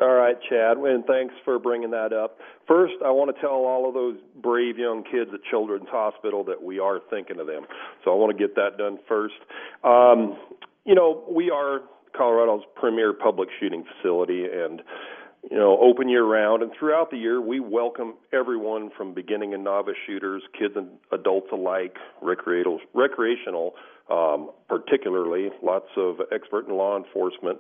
[0.01, 2.39] All right, Chad, and thanks for bringing that up.
[2.69, 6.63] First, I want to tell all of those brave young kids at Children's Hospital that
[6.63, 7.63] we are thinking of them.
[8.05, 9.41] So I want to get that done first.
[9.83, 10.37] Um,
[10.85, 11.81] you know, we are
[12.15, 14.83] Colorado's premier public shooting facility, and
[15.51, 16.63] you know, open year round.
[16.63, 21.49] And throughout the year, we welcome everyone from beginning and novice shooters, kids and adults
[21.53, 23.75] alike, recreational, recreational,
[24.11, 27.59] um, particularly lots of expert in law enforcement.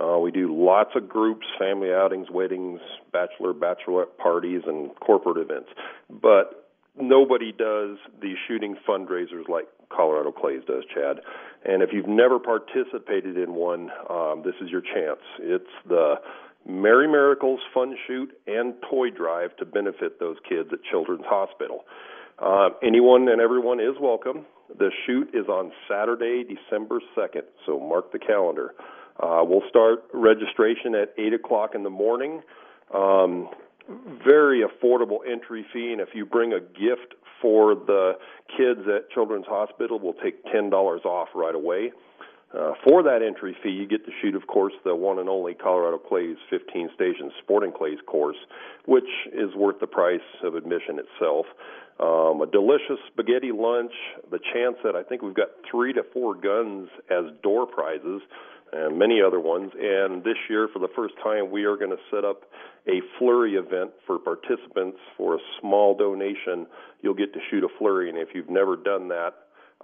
[0.00, 2.80] Uh, we do lots of groups, family outings, weddings,
[3.12, 5.68] bachelor, bachelorette parties, and corporate events.
[6.08, 11.20] But nobody does these shooting fundraisers like Colorado Clays does, Chad.
[11.64, 15.20] And if you've never participated in one, um, this is your chance.
[15.38, 16.14] It's the
[16.66, 21.84] Merry Miracles Fun Shoot and Toy Drive to benefit those kids at Children's Hospital.
[22.40, 24.46] Uh, anyone and everyone is welcome.
[24.78, 28.74] The shoot is on Saturday, December 2nd, so mark the calendar.
[29.22, 32.40] Uh, we'll start registration at 8 o'clock in the morning.
[32.94, 33.50] Um,
[34.26, 38.12] very affordable entry fee, and if you bring a gift for the
[38.56, 40.72] kids at Children's Hospital, we'll take $10
[41.04, 41.92] off right away.
[42.56, 45.54] Uh, for that entry fee, you get to shoot, of course, the one and only
[45.54, 48.38] Colorado Clays 15 Station Sporting Clays course,
[48.86, 51.46] which is worth the price of admission itself.
[52.00, 53.92] Um, a delicious spaghetti lunch,
[54.30, 58.22] the chance that I think we've got three to four guns as door prizes,
[58.72, 59.72] and many other ones.
[59.78, 62.44] And this year, for the first time, we are going to set up
[62.86, 66.66] a flurry event for participants for a small donation.
[67.02, 69.34] You'll get to shoot a flurry, and if you've never done that,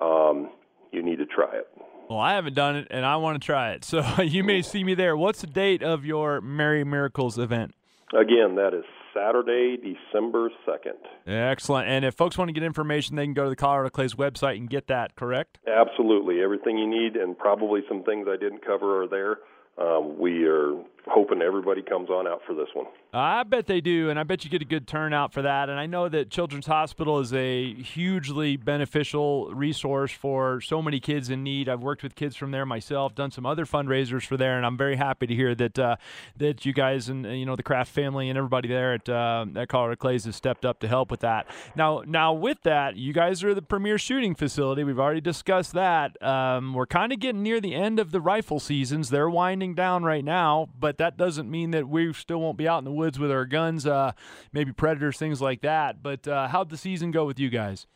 [0.00, 0.50] um,
[0.92, 1.68] you need to try it.
[2.08, 3.84] Well, I haven't done it, and I want to try it.
[3.84, 5.16] So you may see me there.
[5.16, 7.74] What's the date of your Merry Miracles event?
[8.14, 10.94] Again, that is Saturday, December 2nd.
[11.26, 11.88] Excellent.
[11.88, 14.56] And if folks want to get information, they can go to the Colorado Clays website
[14.58, 15.58] and get that, correct?
[15.66, 16.40] Absolutely.
[16.40, 19.38] Everything you need, and probably some things I didn't cover are there.
[19.78, 20.74] Um, we are
[21.08, 22.86] hoping everybody comes on out for this one.
[23.12, 25.68] I bet they do, and I bet you get a good turnout for that.
[25.68, 31.30] And I know that Children's Hospital is a hugely beneficial resource for so many kids
[31.30, 31.68] in need.
[31.68, 34.76] I've worked with kids from there myself, done some other fundraisers for there, and I'm
[34.76, 35.96] very happy to hear that uh,
[36.36, 39.68] that you guys and you know the Kraft family and everybody there at uh, at
[39.68, 41.46] Colorado Clays has stepped up to help with that.
[41.74, 44.84] Now, now with that, you guys are the premier shooting facility.
[44.84, 46.20] We've already discussed that.
[46.22, 49.10] Um, we're kind of getting near the end of the rifle seasons.
[49.10, 52.66] They're winding down right now, but but that doesn't mean that we still won't be
[52.66, 54.12] out in the woods with our guns, uh,
[54.52, 56.02] maybe predators, things like that.
[56.02, 57.86] But uh, how'd the season go with you guys?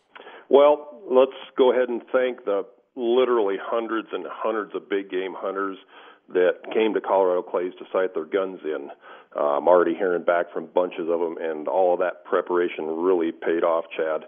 [0.50, 5.78] Well, let's go ahead and thank the literally hundreds and hundreds of big game hunters
[6.34, 8.90] that came to Colorado Clays to sight their guns in.
[9.34, 13.32] Uh, I'm already hearing back from bunches of them, and all of that preparation really
[13.32, 14.24] paid off, Chad.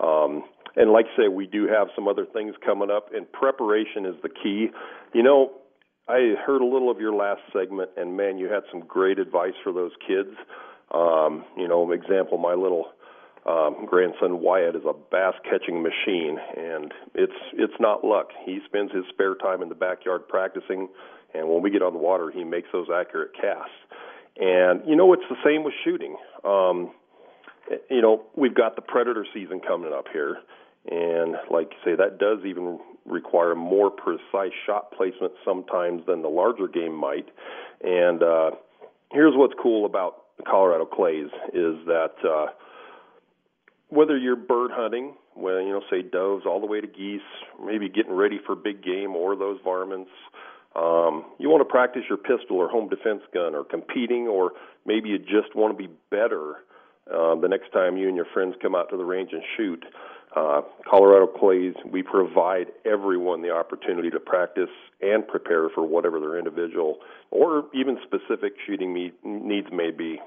[0.00, 0.44] Um,
[0.76, 4.14] and like I say, we do have some other things coming up, and preparation is
[4.22, 4.68] the key.
[5.12, 5.52] You know,
[6.08, 9.54] I heard a little of your last segment, and man, you had some great advice
[9.62, 10.34] for those kids.
[10.90, 12.86] Um, you know, example, my little
[13.46, 18.28] um, grandson Wyatt is a bass catching machine, and it's it's not luck.
[18.44, 20.88] He spends his spare time in the backyard practicing,
[21.34, 23.74] and when we get on the water, he makes those accurate casts.
[24.38, 26.16] And you know, it's the same with shooting.
[26.44, 26.92] Um,
[27.88, 30.38] you know, we've got the predator season coming up here,
[30.90, 36.28] and like you say, that does even require more precise shot placement sometimes than the
[36.28, 37.28] larger game might.
[37.82, 38.50] And uh,
[39.10, 42.46] here's what's cool about Colorado clays is that uh,
[43.88, 47.20] whether you're bird hunting, well, you know, say doves all the way to geese,
[47.64, 50.10] maybe getting ready for big game or those varmints.
[50.74, 54.52] Um, you want to practice your pistol or home defense gun or competing, or
[54.86, 56.56] maybe you just want to be better
[57.10, 59.84] uh, the next time you and your friends come out to the range and shoot.
[60.34, 64.70] Uh, Colorado Clays, we provide everyone the opportunity to practice
[65.02, 66.98] and prepare for whatever their individual
[67.30, 70.18] or even specific shooting needs may be.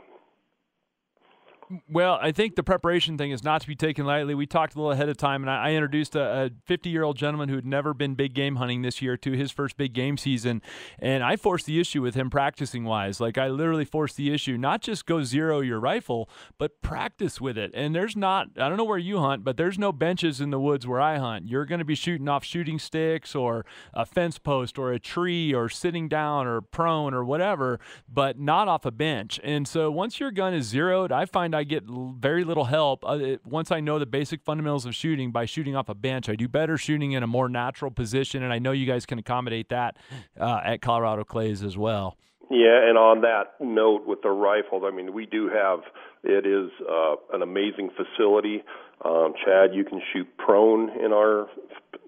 [1.89, 4.36] Well, I think the preparation thing is not to be taken lightly.
[4.36, 7.17] We talked a little ahead of time, and I, I introduced a 50 year old
[7.17, 10.17] gentleman who had never been big game hunting this year to his first big game
[10.17, 10.62] season.
[10.99, 13.19] And I forced the issue with him practicing wise.
[13.19, 17.58] Like, I literally forced the issue not just go zero your rifle, but practice with
[17.58, 17.71] it.
[17.73, 20.60] And there's not, I don't know where you hunt, but there's no benches in the
[20.60, 21.47] woods where I hunt.
[21.47, 25.54] You're going to be shooting off shooting sticks or a fence post or a tree
[25.54, 29.39] or sitting down or prone or whatever, but not off a bench.
[29.43, 33.37] And so once your gun is zeroed, I find I get very little help uh,
[33.45, 36.29] once I know the basic fundamentals of shooting by shooting off a bench.
[36.29, 39.17] I do better shooting in a more natural position, and I know you guys can
[39.17, 39.97] accommodate that
[40.39, 42.17] uh, at Colorado Clays as well.
[42.51, 45.79] Yeah, and on that note with the rifles, I mean, we do have
[46.23, 48.63] it is uh, an amazing facility.
[49.03, 51.47] Um, Chad, you can shoot prone in our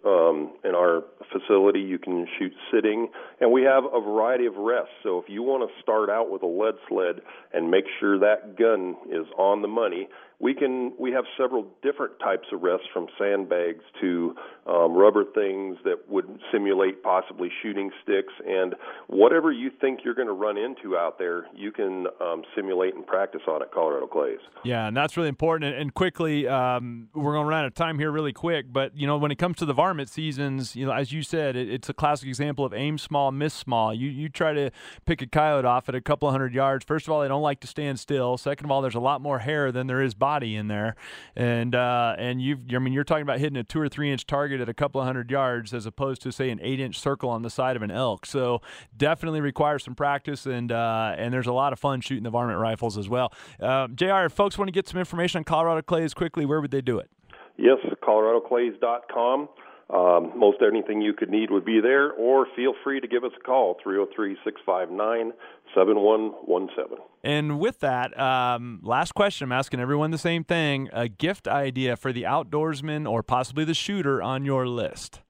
[0.08, 1.80] um, in our facility.
[1.80, 3.10] You can shoot sitting,
[3.41, 4.93] and we have a variety of rests.
[5.04, 7.22] So if you want to start out with a lead sled
[7.54, 10.08] and make sure that gun is on the money,
[10.39, 14.36] we can we have several different types of rests from sandbags to
[14.67, 18.34] um, rubber things that would simulate possibly shooting sticks.
[18.45, 18.76] And
[19.08, 23.06] whatever you think you're going to run into out there you can um, simulate and
[23.06, 25.76] practice on at colorado clays yeah and that's really important.
[25.76, 29.08] And, quickly um, we're going to run out of time here really quick but you
[29.08, 31.89] know when it comes to the varmint seasons you know as you said it, it's
[31.89, 33.93] a classic example of aim small miss small.
[33.93, 34.69] You you try to
[35.06, 36.86] pick a coyote off at a couple hundred yards.
[36.86, 38.38] First of all they don't like to stand still.
[38.38, 40.95] Second of all there's a lot more hair than there is body in there
[41.35, 44.25] and uh, and you've I mean you're talking about hitting a two or three inch
[44.25, 47.29] target at a couple of hundred yards as opposed to say an eight inch circle
[47.29, 48.25] on the side of an elk.
[48.25, 48.61] So
[48.95, 52.59] definitely requires some practice and uh, and there's a lot of fun shooting the varmint
[52.59, 53.33] rifles as well.
[53.59, 54.25] Uh, J.R.
[54.25, 56.99] If folks want to get some information on Colorado Clays quickly, where would they do
[56.99, 57.09] it?
[57.57, 59.49] Yes, coloradoclays.com.
[59.89, 63.32] Um, most anything you could need would be there, or feel free to give us
[63.39, 65.32] a call, 303 659
[65.73, 66.97] 7117.
[67.23, 71.95] And with that, um, last question I'm asking everyone the same thing a gift idea
[71.95, 75.21] for the outdoorsman or possibly the shooter on your list?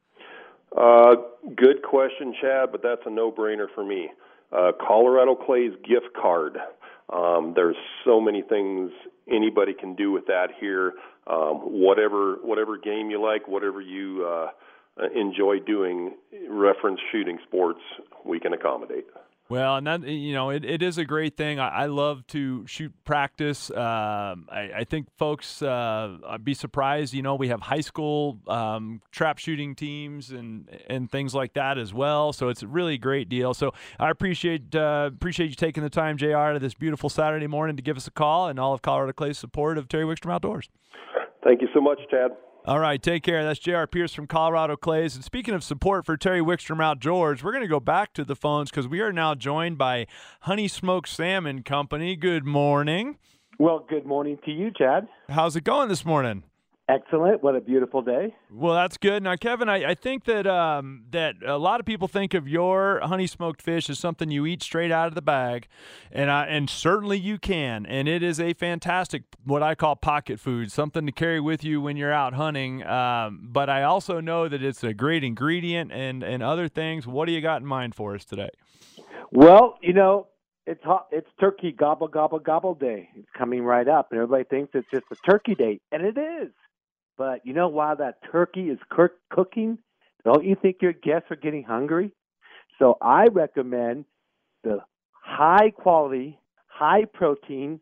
[0.75, 1.15] Uh,
[1.55, 4.09] good question, Chad, but that's a no brainer for me.
[4.51, 6.57] Uh, Colorado Clay's gift card.
[7.13, 8.91] Um, there's so many things
[9.31, 10.93] anybody can do with that here.
[11.27, 14.49] Um, whatever whatever game you like, whatever you uh,
[15.13, 16.15] enjoy doing,
[16.49, 17.81] reference shooting sports,
[18.25, 19.05] we can accommodate.
[19.49, 21.59] Well, and that you know, it, it is a great thing.
[21.59, 23.71] I, I love to shoot practice.
[23.71, 27.13] Um, I, I, think folks uh, be surprised.
[27.13, 31.77] You know, we have high school um, trap shooting teams and and things like that
[31.77, 32.33] as well.
[32.33, 33.53] So it's a really great deal.
[33.53, 36.53] So I appreciate uh, appreciate you taking the time, J.R.
[36.53, 39.37] To this beautiful Saturday morning to give us a call and all of Colorado Clay's
[39.37, 40.69] support of Terry Wickstrom Outdoors.
[41.43, 42.31] Thank you so much, Chad.
[42.67, 43.45] All right, take care.
[43.45, 43.87] That's J.R.
[43.87, 45.15] Pierce from Colorado Clays.
[45.15, 48.35] And speaking of support for Terry Wickstrom Outdoors, we're going to go back to the
[48.35, 50.05] phones because we are now joined by
[50.41, 52.17] Honey Smoked Salmon Company.
[52.17, 53.19] Good morning.
[53.57, 55.07] Well, good morning to you, Chad.
[55.29, 56.43] How's it going this morning?
[56.89, 57.43] Excellent.
[57.43, 58.33] What a beautiful day.
[58.49, 59.21] Well, that's good.
[59.21, 63.01] Now, Kevin, I, I think that um, that a lot of people think of your
[63.01, 65.67] honey smoked fish as something you eat straight out of the bag,
[66.13, 67.85] and I, and certainly you can.
[67.85, 71.81] And it is a fantastic, what I call pocket food, something to carry with you
[71.81, 72.85] when you're out hunting.
[72.85, 77.05] Um, but I also know that it's a great ingredient and and other things.
[77.05, 78.49] What do you got in mind for us today?
[79.29, 80.27] Well, you know,
[80.65, 83.09] it's hot, it's turkey gobble gobble gobble day.
[83.13, 86.53] It's coming right up, and everybody thinks it's just a turkey day, and it is.
[87.17, 88.79] But you know, while that turkey is
[89.29, 89.79] cooking,
[90.23, 92.11] don't you think your guests are getting hungry?
[92.79, 94.05] So I recommend
[94.63, 94.79] the
[95.11, 97.79] high quality, high protein,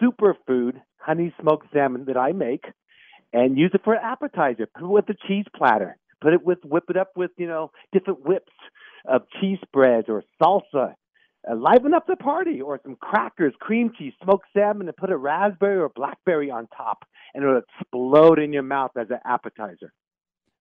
[0.00, 2.64] superfood honey smoked salmon that I make
[3.32, 4.66] and use it for an appetizer.
[4.66, 5.96] Put it with a cheese platter.
[6.20, 8.52] Put it with whip it up with, you know, different whips
[9.08, 10.94] of cheese spreads or salsa.
[11.50, 15.16] Uh, liven up the party or some crackers, cream cheese, smoked salmon, and put a
[15.16, 19.92] raspberry or blackberry on top and it'll explode in your mouth as an appetizer.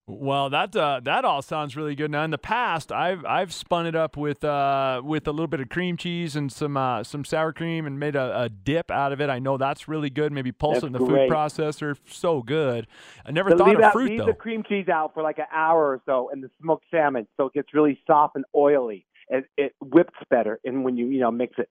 [0.07, 2.11] Well, that uh, that all sounds really good.
[2.11, 5.61] Now, in the past, I've I've spun it up with uh, with a little bit
[5.61, 9.13] of cream cheese and some uh, some sour cream and made a, a, dip out
[9.13, 9.29] of it.
[9.29, 10.33] I know that's really good.
[10.33, 11.29] Maybe pulse that's it in the great.
[11.29, 11.95] food processor.
[12.09, 12.87] So good.
[13.25, 14.25] I never so thought of out, fruit leave though.
[14.25, 17.27] Leave the cream cheese out for like an hour or so, and the smoked salmon,
[17.37, 19.05] so it gets really soft and oily.
[19.31, 21.69] It, it whips better, and when you you know mix it.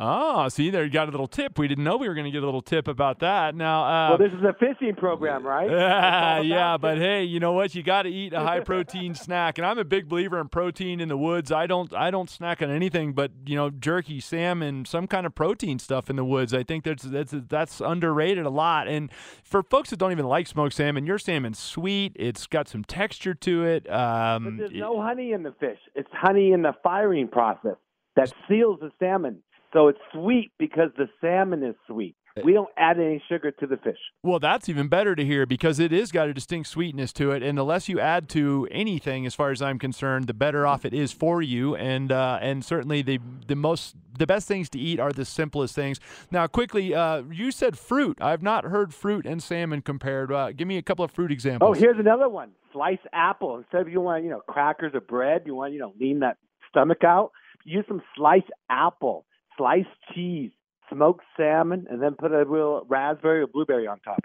[0.00, 1.58] Oh, see, there you got a little tip.
[1.58, 3.54] We didn't know we were going to get a little tip about that.
[3.54, 5.68] Now, uh, well, this is a fishing program, right?
[5.68, 7.74] Yeah, yeah, but hey, you know what?
[7.74, 11.00] You got to eat a high protein snack, and I'm a big believer in protein
[11.00, 11.50] in the woods.
[11.50, 15.34] I don't, I don't snack on anything but you know jerky, salmon, some kind of
[15.34, 16.54] protein stuff in the woods.
[16.54, 18.86] I think that's that's that's underrated a lot.
[18.86, 19.10] And
[19.42, 22.12] for folks that don't even like smoked salmon, your salmon's sweet.
[22.14, 23.90] It's got some texture to it.
[23.90, 25.78] Um, but there's no honey in the fish.
[25.96, 27.76] It's honey in the firing process
[28.14, 29.42] that seals the salmon.
[29.72, 32.16] So it's sweet because the salmon is sweet.
[32.38, 33.98] Uh, we don't add any sugar to the fish.
[34.22, 37.42] Well, that's even better to hear because it is got a distinct sweetness to it,
[37.42, 40.84] and the less you add to anything, as far as I'm concerned, the better off
[40.84, 41.74] it is for you.
[41.76, 45.74] And uh, and certainly the the most the best things to eat are the simplest
[45.74, 46.00] things.
[46.30, 48.18] Now, quickly, uh, you said fruit.
[48.20, 50.32] I've not heard fruit and salmon compared.
[50.32, 51.76] Uh, give me a couple of fruit examples.
[51.76, 53.58] Oh, here's another one: slice apple.
[53.58, 56.38] Instead of you want you know crackers or bread, you want you know lean that
[56.70, 57.32] stomach out.
[57.64, 59.26] Use some sliced apple
[59.58, 60.50] sliced cheese,
[60.90, 64.20] smoked salmon, and then put a real raspberry or blueberry on top.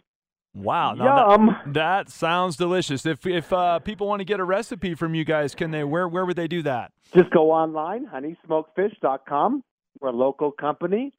[0.56, 1.48] Wow, Yum.
[1.48, 3.08] That, that, sounds delicious.
[3.08, 5.84] If if uh, people want to get a recipe from you guys, can they?
[5.84, 6.92] Where where would they do that?
[7.16, 9.64] Just go online, honeysmokedfish.com.
[10.00, 11.12] We're a local company.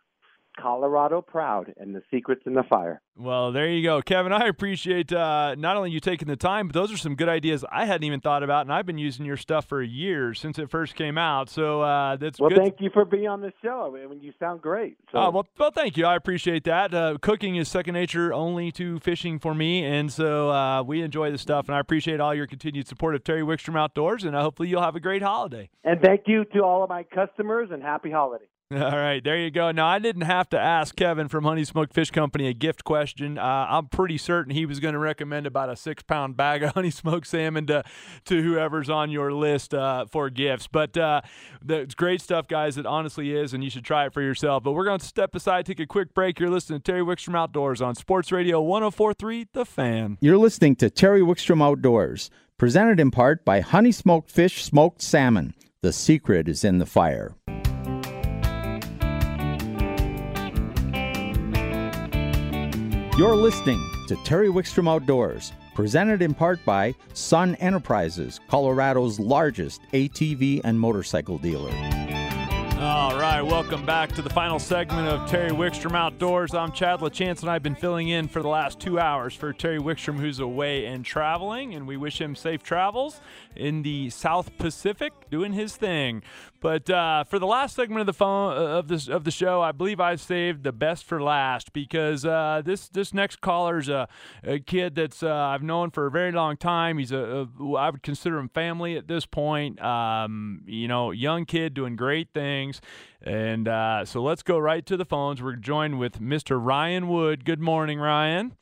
[0.59, 3.01] Colorado proud, and the secret's in the fire.
[3.17, 4.33] Well, there you go, Kevin.
[4.33, 7.64] I appreciate uh, not only you taking the time, but those are some good ideas
[7.71, 10.71] I hadn't even thought about, and I've been using your stuff for years since it
[10.71, 11.49] first came out.
[11.49, 12.51] So uh, that's well.
[12.51, 12.59] Good.
[12.59, 13.97] Thank you for being on the show.
[13.97, 14.97] I mean, you sound great.
[15.12, 15.19] So.
[15.19, 16.07] Uh, well, well, thank you.
[16.07, 16.95] I appreciate that.
[16.95, 21.31] Uh, cooking is second nature only to fishing for me, and so uh, we enjoy
[21.31, 21.67] the stuff.
[21.69, 24.97] And I appreciate all your continued support of Terry Wickstrom Outdoors, and hopefully you'll have
[24.97, 25.71] a great holiday.
[25.85, 28.47] And thank you to all of my customers, and happy holiday.
[28.82, 29.70] All right, there you go.
[29.70, 33.38] Now, I didn't have to ask Kevin from Honey Smoked Fish Company a gift question.
[33.38, 36.70] Uh, I'm pretty certain he was going to recommend about a six pound bag of
[36.74, 37.84] honey smoked salmon to,
[38.24, 40.66] to whoever's on your list uh, for gifts.
[40.66, 41.20] But uh,
[41.68, 42.76] it's great stuff, guys.
[42.76, 44.64] It honestly is, and you should try it for yourself.
[44.64, 46.40] But we're going to step aside, take a quick break.
[46.40, 50.18] You're listening to Terry Wickstrom Outdoors on Sports Radio 1043 The Fan.
[50.20, 55.54] You're listening to Terry Wickstrom Outdoors, presented in part by Honey Smoked Fish Smoked Salmon.
[55.82, 57.37] The secret is in the fire.
[63.16, 70.62] You're listening to Terry Wickstrom Outdoors, presented in part by Sun Enterprises, Colorado's largest ATV
[70.64, 71.70] and motorcycle dealer.
[72.81, 76.55] All right, welcome back to the final segment of Terry Wickstrom Outdoors.
[76.55, 79.79] I'm Chad LaChance, and I've been filling in for the last two hours for Terry
[79.79, 83.20] Wickstrom, who's away and traveling, and we wish him safe travels
[83.55, 86.20] in the South Pacific, doing his thing.
[86.64, 89.61] But uh, for the last segment of the phone uh, of this of the show,
[89.61, 94.09] I believe I saved the best for last because uh, this this next caller's a,
[94.42, 96.96] a kid that's uh, I've known for a very long time.
[96.96, 99.79] He's a, a I would consider him family at this point.
[99.83, 102.81] Um, you know, young kid doing great things.
[103.20, 105.42] And uh, so let's go right to the phones.
[105.42, 106.59] We're joined with Mr.
[106.59, 107.44] Ryan Wood.
[107.44, 108.57] Good morning, Ryan.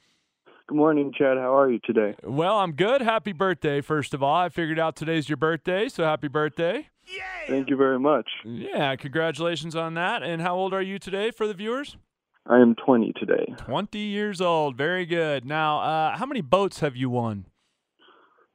[0.67, 1.37] Good morning, Chad.
[1.37, 2.17] How are you today?
[2.25, 3.01] Well, I'm good.
[3.01, 4.35] Happy birthday, first of all.
[4.35, 6.89] I figured out today's your birthday, so happy birthday.
[7.49, 8.29] Thank you very much.
[8.45, 10.23] Yeah, congratulations on that.
[10.23, 11.97] And how old are you today for the viewers?
[12.47, 13.55] I am 20 today.
[13.57, 14.77] 20 years old.
[14.77, 15.45] Very good.
[15.45, 17.47] Now, uh, how many boats have you won?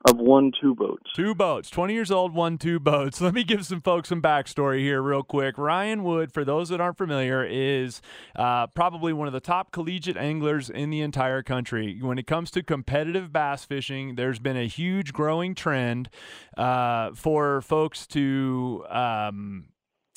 [0.07, 1.11] I've won two boats.
[1.13, 1.69] Two boats.
[1.69, 3.19] 20 years old, won two boats.
[3.27, 5.57] Let me give some folks some backstory here, real quick.
[5.57, 8.01] Ryan Wood, for those that aren't familiar, is
[8.37, 11.99] uh, probably one of the top collegiate anglers in the entire country.
[12.01, 16.09] When it comes to competitive bass fishing, there's been a huge growing trend
[16.55, 18.85] uh, for folks to.
[18.89, 19.65] Um,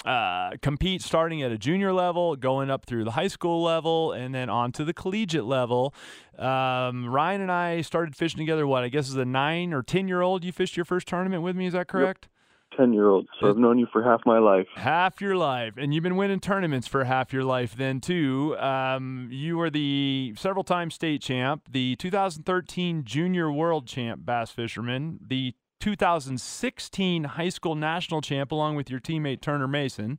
[0.05, 4.35] uh, compete starting at a junior level, going up through the high school level, and
[4.35, 5.95] then on to the collegiate level.
[6.39, 8.67] Um, Ryan and I started fishing together.
[8.67, 10.45] What I guess is a nine or ten year old.
[10.45, 11.67] You fished your first tournament with me.
[11.67, 12.29] Is that correct?
[12.31, 12.79] Yep.
[12.79, 13.27] Ten year old.
[13.41, 14.67] So I've known you for half my life.
[14.77, 17.77] Half your life, and you've been winning tournaments for half your life.
[17.77, 18.57] Then too.
[18.59, 25.19] Um, you were the several time state champ, the 2013 junior world champ bass fisherman,
[25.27, 30.19] the 2016 high school national champ along with your teammate Turner Mason.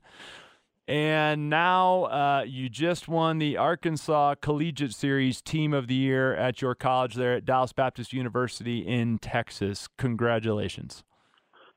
[0.87, 6.61] And now uh, you just won the Arkansas Collegiate Series Team of the Year at
[6.61, 9.87] your college there at Dallas Baptist University in Texas.
[9.97, 11.03] Congratulations.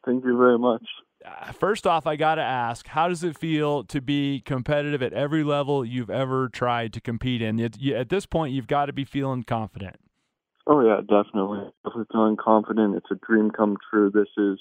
[0.05, 0.83] Thank you very much.
[1.25, 5.13] Uh, first off, I got to ask, how does it feel to be competitive at
[5.13, 7.61] every level you've ever tried to compete in?
[7.61, 9.97] At this point, you've got to be feeling confident.
[10.67, 11.71] Oh yeah, definitely.
[11.85, 12.97] Definitely feeling confident.
[12.97, 14.11] It's a dream come true.
[14.11, 14.59] This is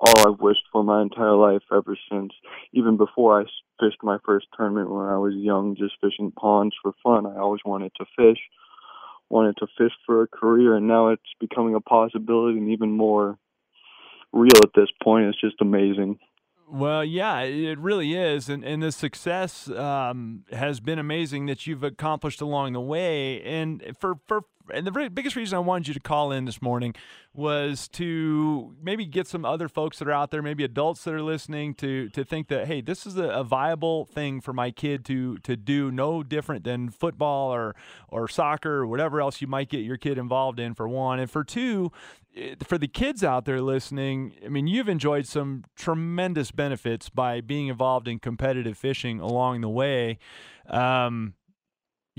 [0.00, 2.32] all I've wished for my entire life ever since
[2.72, 3.44] even before I
[3.80, 7.26] fished my first tournament when I was young, just fishing ponds for fun.
[7.26, 8.38] I always wanted to fish,
[9.28, 13.38] wanted to fish for a career, and now it's becoming a possibility and even more
[14.32, 15.26] real at this point.
[15.26, 16.18] It's just amazing.
[16.72, 21.82] Well, yeah, it really is, and and the success um, has been amazing that you've
[21.82, 23.42] accomplished along the way.
[23.42, 26.94] And for for and the biggest reason I wanted you to call in this morning
[27.32, 31.22] was to maybe get some other folks that are out there, maybe adults that are
[31.22, 35.04] listening, to to think that hey, this is a, a viable thing for my kid
[35.06, 37.74] to to do, no different than football or
[38.08, 40.74] or soccer or whatever else you might get your kid involved in.
[40.74, 41.92] For one, and for two,
[42.62, 47.68] for the kids out there listening, I mean, you've enjoyed some tremendous benefits by being
[47.68, 50.18] involved in competitive fishing along the way.
[50.68, 51.34] Um,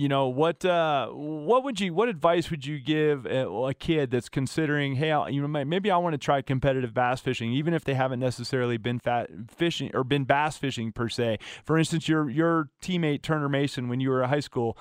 [0.02, 4.10] you know what uh, what would you what advice would you give a, a kid
[4.10, 7.76] that's considering hey I, you know maybe I want to try competitive bass fishing even
[7.76, 11.38] if they haven't necessarily been fat fishing or been bass fishing per se.
[11.64, 14.76] For instance your your teammate Turner Mason when you were in high school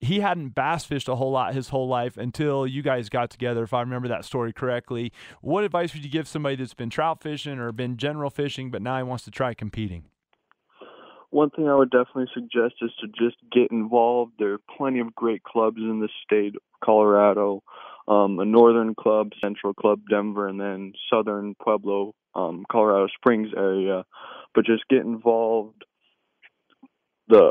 [0.00, 3.64] he hadn't bass fished a whole lot his whole life until you guys got together
[3.64, 5.12] if I remember that story correctly.
[5.42, 8.80] What advice would you give somebody that's been trout fishing or been general fishing but
[8.80, 10.04] now he wants to try competing
[11.32, 14.32] one thing I would definitely suggest is to just get involved.
[14.38, 17.62] There are plenty of great clubs in the state, of Colorado,
[18.06, 24.04] um, a northern club, Central Club, Denver, and then southern Pueblo, um, Colorado Springs area.
[24.54, 25.84] But just get involved.
[27.28, 27.50] The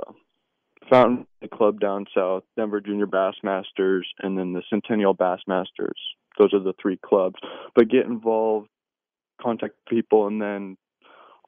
[0.90, 5.98] Fountain Club down south, Denver Junior Bassmasters, and then the Centennial Bassmasters.
[6.38, 7.38] Those are the three clubs.
[7.74, 8.68] But get involved,
[9.42, 10.78] contact people, and then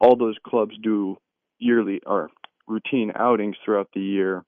[0.01, 1.17] all those clubs do
[1.63, 2.29] yearly or
[2.67, 4.43] routine outings throughout the year,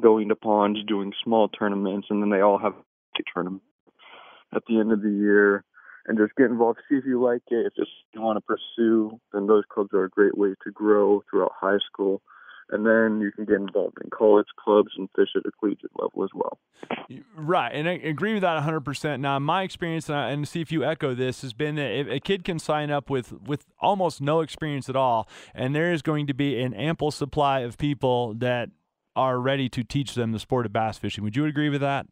[0.00, 3.62] going to ponds, doing small tournaments, and then they all have a tournament
[4.54, 5.64] at the end of the year.
[6.04, 7.66] And just get involved, see if you like it.
[7.66, 11.22] If it's you want to pursue, then those clubs are a great way to grow
[11.30, 12.20] throughout high school
[12.72, 16.24] and then you can get involved in college clubs and fish at a collegiate level
[16.24, 16.58] as well.
[17.36, 19.20] Right, and I agree with that 100%.
[19.20, 22.58] Now, my experience, and see if you echo this, has been that a kid can
[22.58, 26.60] sign up with with almost no experience at all, and there is going to be
[26.60, 28.70] an ample supply of people that
[29.14, 31.22] are ready to teach them the sport of bass fishing.
[31.22, 32.06] Would you agree with that?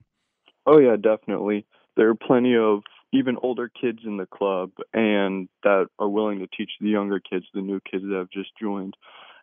[0.66, 1.66] Oh yeah, definitely.
[1.96, 2.82] There are plenty of
[3.12, 7.46] even older kids in the club and that are willing to teach the younger kids,
[7.52, 8.94] the new kids that have just joined.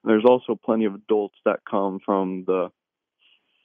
[0.07, 2.69] There's also plenty of adults that come from the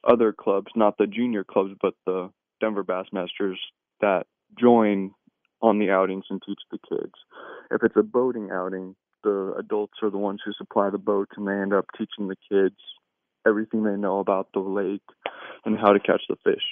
[0.02, 2.30] other clubs, not the junior clubs, but the
[2.60, 3.58] Denver Bassmasters
[4.00, 4.26] that
[4.58, 5.12] join
[5.60, 7.12] on the outings and teach the kids.
[7.70, 11.46] If it's a boating outing, the adults are the ones who supply the boats and
[11.46, 12.76] they end up teaching the kids
[13.46, 15.00] everything they know about the lake
[15.64, 16.62] and how to catch the fish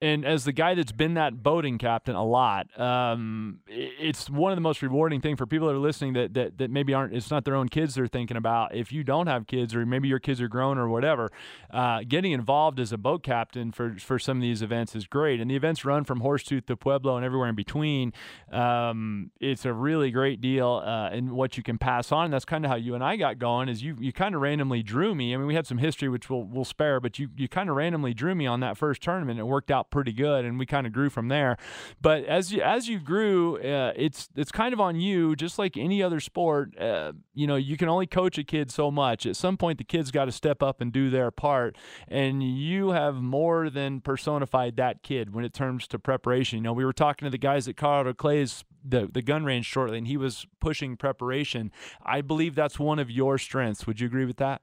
[0.00, 4.56] and as the guy that's been that boating captain a lot, um, it's one of
[4.56, 7.14] the most rewarding thing for people that are listening that, that that maybe aren't.
[7.14, 8.74] It's not their own kids they're thinking about.
[8.74, 11.30] If you don't have kids, or maybe your kids are grown or whatever,
[11.70, 15.40] uh, getting involved as a boat captain for for some of these events is great.
[15.40, 18.12] And the events run from Horsetooth to Pueblo and everywhere in between.
[18.52, 22.26] Um, it's a really great deal, uh, and what you can pass on.
[22.26, 23.68] And that's kind of how you and I got going.
[23.68, 25.32] Is you you kind of randomly drew me.
[25.32, 27.76] I mean, we had some history which we'll we'll spare, but you you kind of
[27.76, 29.38] randomly drew me on that first tournament.
[29.38, 31.56] It worked out pretty good, and we kind of grew from there.
[32.00, 35.76] But as you as you grew, uh, it's it's kind of on you, just like
[35.76, 36.78] any other sport.
[36.78, 39.26] Uh, you know, you can only coach a kid so much.
[39.26, 41.76] At some point, the kid's got to step up and do their part,
[42.08, 46.58] and you have more than personified that kid when it comes to preparation.
[46.58, 49.66] You know, we were talking to the guys at Colorado Clays the the gun range
[49.66, 51.72] shortly, and he was pushing preparation.
[52.04, 53.86] I believe that's one of your strengths.
[53.86, 54.60] Would you agree with that?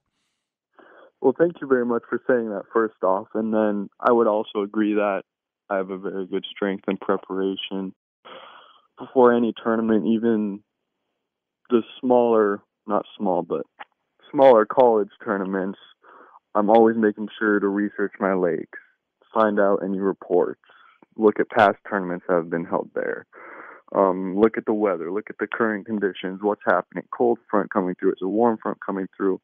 [1.22, 3.28] Well, thank you very much for saying that first off.
[3.36, 5.22] And then I would also agree that
[5.70, 7.94] I have a very good strength and preparation
[8.98, 10.62] before any tournament, even
[11.70, 13.62] the smaller, not small, but
[14.32, 15.80] smaller college tournaments.
[16.56, 18.80] I'm always making sure to research my lakes,
[19.34, 20.62] find out any reports,
[21.16, 23.26] look at past tournaments that have been held there.
[23.94, 27.04] Um, look at the weather, look at the current conditions, what's happening.
[27.16, 29.40] Cold front coming through, is a warm front coming through.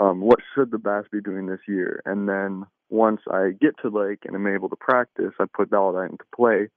[0.00, 2.00] Um, what should the bass be doing this year?
[2.06, 5.92] And then once I get to lake and I'm able to practice, I put all
[5.92, 6.68] that into play.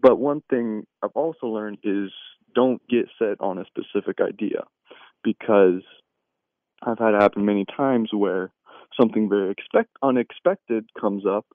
[0.00, 2.10] But one thing I've also learned is
[2.54, 4.62] don't get set on a specific idea
[5.24, 5.82] because
[6.84, 8.52] I've had it happen many times where
[8.98, 11.46] something very expect unexpected comes up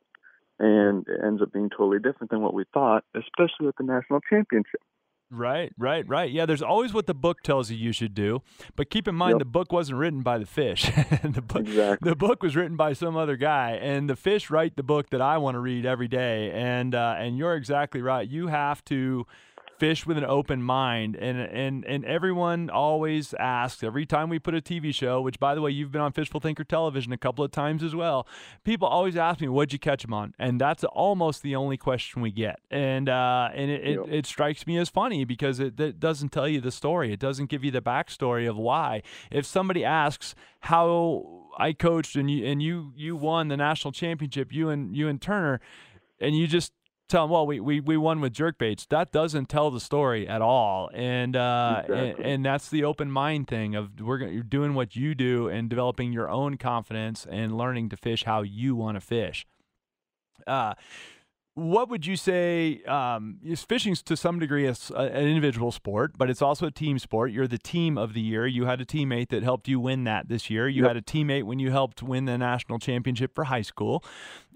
[0.59, 4.19] and it ends up being totally different than what we thought, especially at the national
[4.29, 4.81] championship.
[5.29, 6.31] Right, right, right.
[6.31, 8.41] Yeah, there's always what the book tells you you should do,
[8.77, 9.39] but keep in mind yep.
[9.39, 10.83] the book wasn't written by the fish.
[11.23, 12.09] the book, exactly.
[12.09, 15.21] the book was written by some other guy, and the fish write the book that
[15.21, 16.51] I want to read every day.
[16.51, 18.27] And uh, and you're exactly right.
[18.27, 19.27] You have to
[19.79, 21.15] fish with an open mind.
[21.15, 25.55] And and and everyone always asks every time we put a TV show which by
[25.55, 28.27] the way you've been on Fishful Thinker television a couple of times as well.
[28.63, 30.33] People always ask me what'd you catch them on?
[30.39, 32.59] And that's almost the only question we get.
[32.69, 36.47] And uh, and it, it, it, strikes me as funny because it, it doesn't tell
[36.47, 37.13] you the story.
[37.13, 39.03] It doesn't give you the backstory of why.
[39.31, 44.53] If somebody asks how I coached and you and you you won the national championship
[44.53, 45.59] you and you and Turner
[46.19, 46.73] and you just
[47.07, 48.87] tell them, well, we, we, we won with jerkbaits.
[48.89, 50.89] That doesn't tell the story at all.
[50.93, 52.09] And, uh, exactly.
[52.09, 55.69] and, and, that's the open mind thing of we're you're doing what you do and
[55.69, 59.45] developing your own confidence and learning to fish how you want to fish.
[60.45, 60.73] Uh,
[61.57, 62.83] what would you say?
[62.83, 66.99] Um, is fishing to some degree a, an individual sport, but it's also a team
[66.99, 67.31] sport.
[67.31, 68.45] You're the team of the year.
[68.45, 70.67] You had a teammate that helped you win that this year.
[70.67, 70.89] You yep.
[70.89, 74.03] had a teammate when you helped win the national championship for high school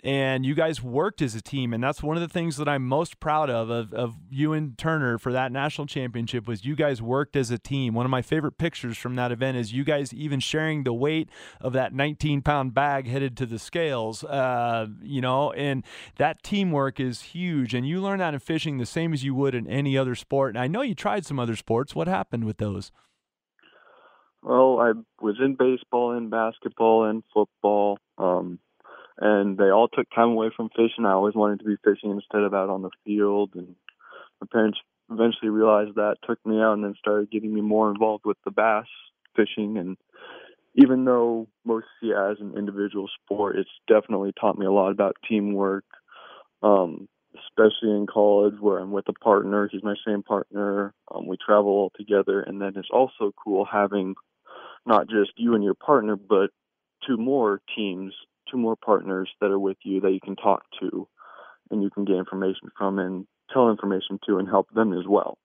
[0.04, 2.86] and you guys worked as a team and that's one of the things that i'm
[2.86, 7.02] most proud of, of of you and turner for that national championship was you guys
[7.02, 7.94] worked as a team.
[7.94, 11.30] One of my favorite pictures from that event is you guys even sharing the weight
[11.60, 15.84] of that 19 pound bag headed to the scales uh, you know and
[16.18, 19.54] that teamwork is huge and you learn that in fishing the same as you would
[19.54, 21.96] in any other sport and i know you tried some other sports.
[21.96, 22.92] What happened with those?
[24.42, 28.60] Well i was in baseball and basketball and football um,
[29.22, 31.06] and they all took time away from fishing.
[31.06, 33.76] I always wanted to be fishing instead of out on the field, and
[34.42, 38.26] my parents eventually realized that, took me out, and then started getting me more involved
[38.26, 38.88] with the bass
[39.36, 39.96] fishing, and
[40.74, 45.18] even though most see as an individual sport, it's definitely taught me a lot about
[45.28, 45.84] teamwork,
[46.64, 49.70] um, especially in college where I'm with a partner.
[49.72, 50.94] He's my same partner.
[51.14, 54.16] Um, we travel all together, and then it's also cool having
[54.86, 56.50] not just you and your partner, but
[57.06, 58.14] two more teams,
[58.52, 61.08] two more partners that are with you that you can talk to,
[61.70, 65.38] and you can get information from and tell information to and help them as well.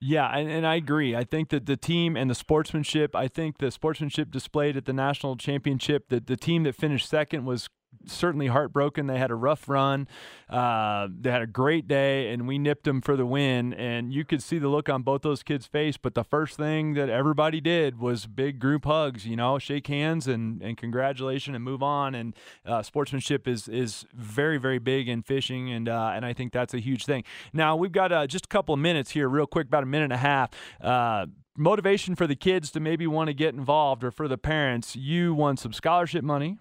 [0.00, 1.16] Yeah, and, and I agree.
[1.16, 4.92] I think that the team and the sportsmanship, I think the sportsmanship displayed at the
[4.92, 7.68] national championship, that the team that finished second was
[8.06, 9.06] certainly heartbroken.
[9.06, 10.08] They had a rough run.
[10.48, 13.72] Uh, they had a great day, and we nipped them for the win.
[13.74, 15.96] And you could see the look on both those kids' face.
[15.96, 19.26] But the first thing that everybody did was big group hugs.
[19.26, 22.14] You know, shake hands and and congratulations and move on.
[22.14, 22.34] And
[22.64, 26.74] uh, sportsmanship is is very very big in fishing, and uh, and I think that's
[26.74, 27.24] a huge thing.
[27.52, 30.04] Now we've got uh, just a couple of minutes here, real quick, about a minute
[30.04, 31.26] and a half uh,
[31.56, 35.34] motivation for the kids to maybe want to get involved or for the parents you
[35.34, 36.58] won some scholarship money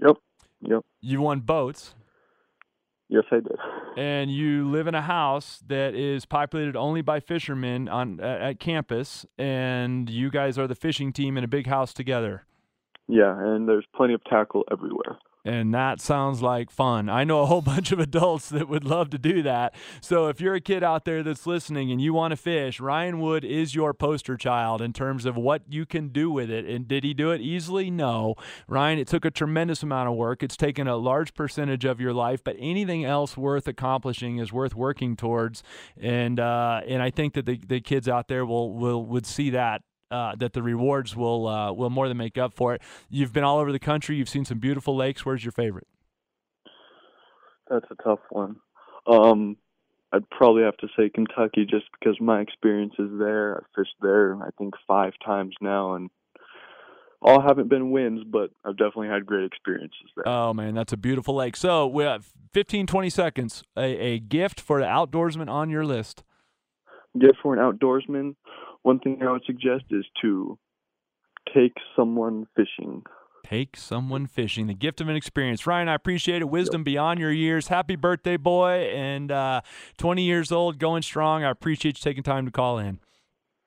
[0.00, 0.16] yep
[0.62, 0.82] Yep.
[1.00, 1.94] You won boats.
[3.08, 3.58] Yes, I did.
[3.96, 9.26] And you live in a house that is populated only by fishermen on at campus,
[9.36, 12.46] and you guys are the fishing team in a big house together.
[13.08, 17.08] Yeah, and there's plenty of tackle everywhere and that sounds like fun.
[17.08, 19.74] I know a whole bunch of adults that would love to do that.
[20.00, 23.20] So if you're a kid out there that's listening and you want to fish, Ryan
[23.20, 26.64] Wood is your poster child in terms of what you can do with it.
[26.64, 27.90] And did he do it easily?
[27.90, 28.36] No.
[28.68, 30.42] Ryan, it took a tremendous amount of work.
[30.42, 34.74] It's taken a large percentage of your life, but anything else worth accomplishing is worth
[34.74, 35.62] working towards.
[36.00, 39.50] And uh, and I think that the, the kids out there will will would see
[39.50, 39.82] that
[40.12, 42.82] uh, that the rewards will uh, will more than make up for it.
[43.08, 44.16] You've been all over the country.
[44.16, 45.24] You've seen some beautiful lakes.
[45.24, 45.86] Where's your favorite?
[47.68, 48.56] That's a tough one.
[49.06, 49.56] Um,
[50.12, 53.56] I'd probably have to say Kentucky just because my experience is there.
[53.56, 56.10] I've fished there, I think, five times now, and
[57.22, 60.28] all haven't been wins, but I've definitely had great experiences there.
[60.28, 61.56] Oh, man, that's a beautiful lake.
[61.56, 63.64] So we have 15, 20 seconds.
[63.76, 66.24] A, a gift for the outdoorsman on your list.
[67.18, 68.34] Gift for an outdoorsman
[68.82, 70.58] one thing I would suggest is to
[71.54, 73.02] take someone fishing.
[73.44, 74.68] Take someone fishing.
[74.68, 75.66] The gift of an experience.
[75.66, 76.48] Ryan, I appreciate it.
[76.48, 76.86] Wisdom yep.
[76.86, 77.68] beyond your years.
[77.68, 78.90] Happy birthday, boy.
[78.94, 79.62] And uh,
[79.98, 81.42] 20 years old, going strong.
[81.42, 83.00] I appreciate you taking time to call in.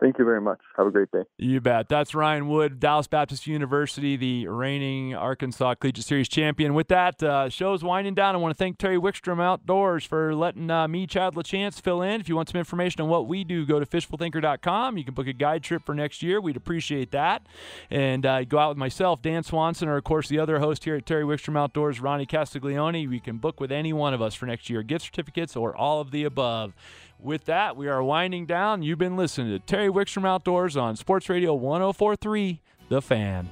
[0.02, 0.60] Thank you very much.
[0.76, 1.24] Have a great day.
[1.38, 1.88] You bet.
[1.88, 6.74] That's Ryan Wood, Dallas Baptist University, the reigning Arkansas Collegiate Series champion.
[6.74, 8.36] With that, uh, show's winding down.
[8.36, 12.20] I want to thank Terry Wickstrom Outdoors for letting uh, me, Chad LaChance, fill in.
[12.20, 14.98] If you want some information on what we do, go to fishfulthinker.com.
[14.98, 16.42] You can book a guide trip for next year.
[16.42, 17.48] We'd appreciate that.
[17.90, 20.96] And uh, go out with myself, Dan Swanson, or of course the other host here
[20.96, 23.08] at Terry Wickstrom Outdoors, Ronnie Castiglione.
[23.08, 26.02] We can book with any one of us for next year, gift certificates or all
[26.02, 26.74] of the above.
[27.26, 28.84] With that, we are winding down.
[28.84, 33.50] You've been listening to Terry Wickstrom Outdoors on Sports Radio 1043, The Fan.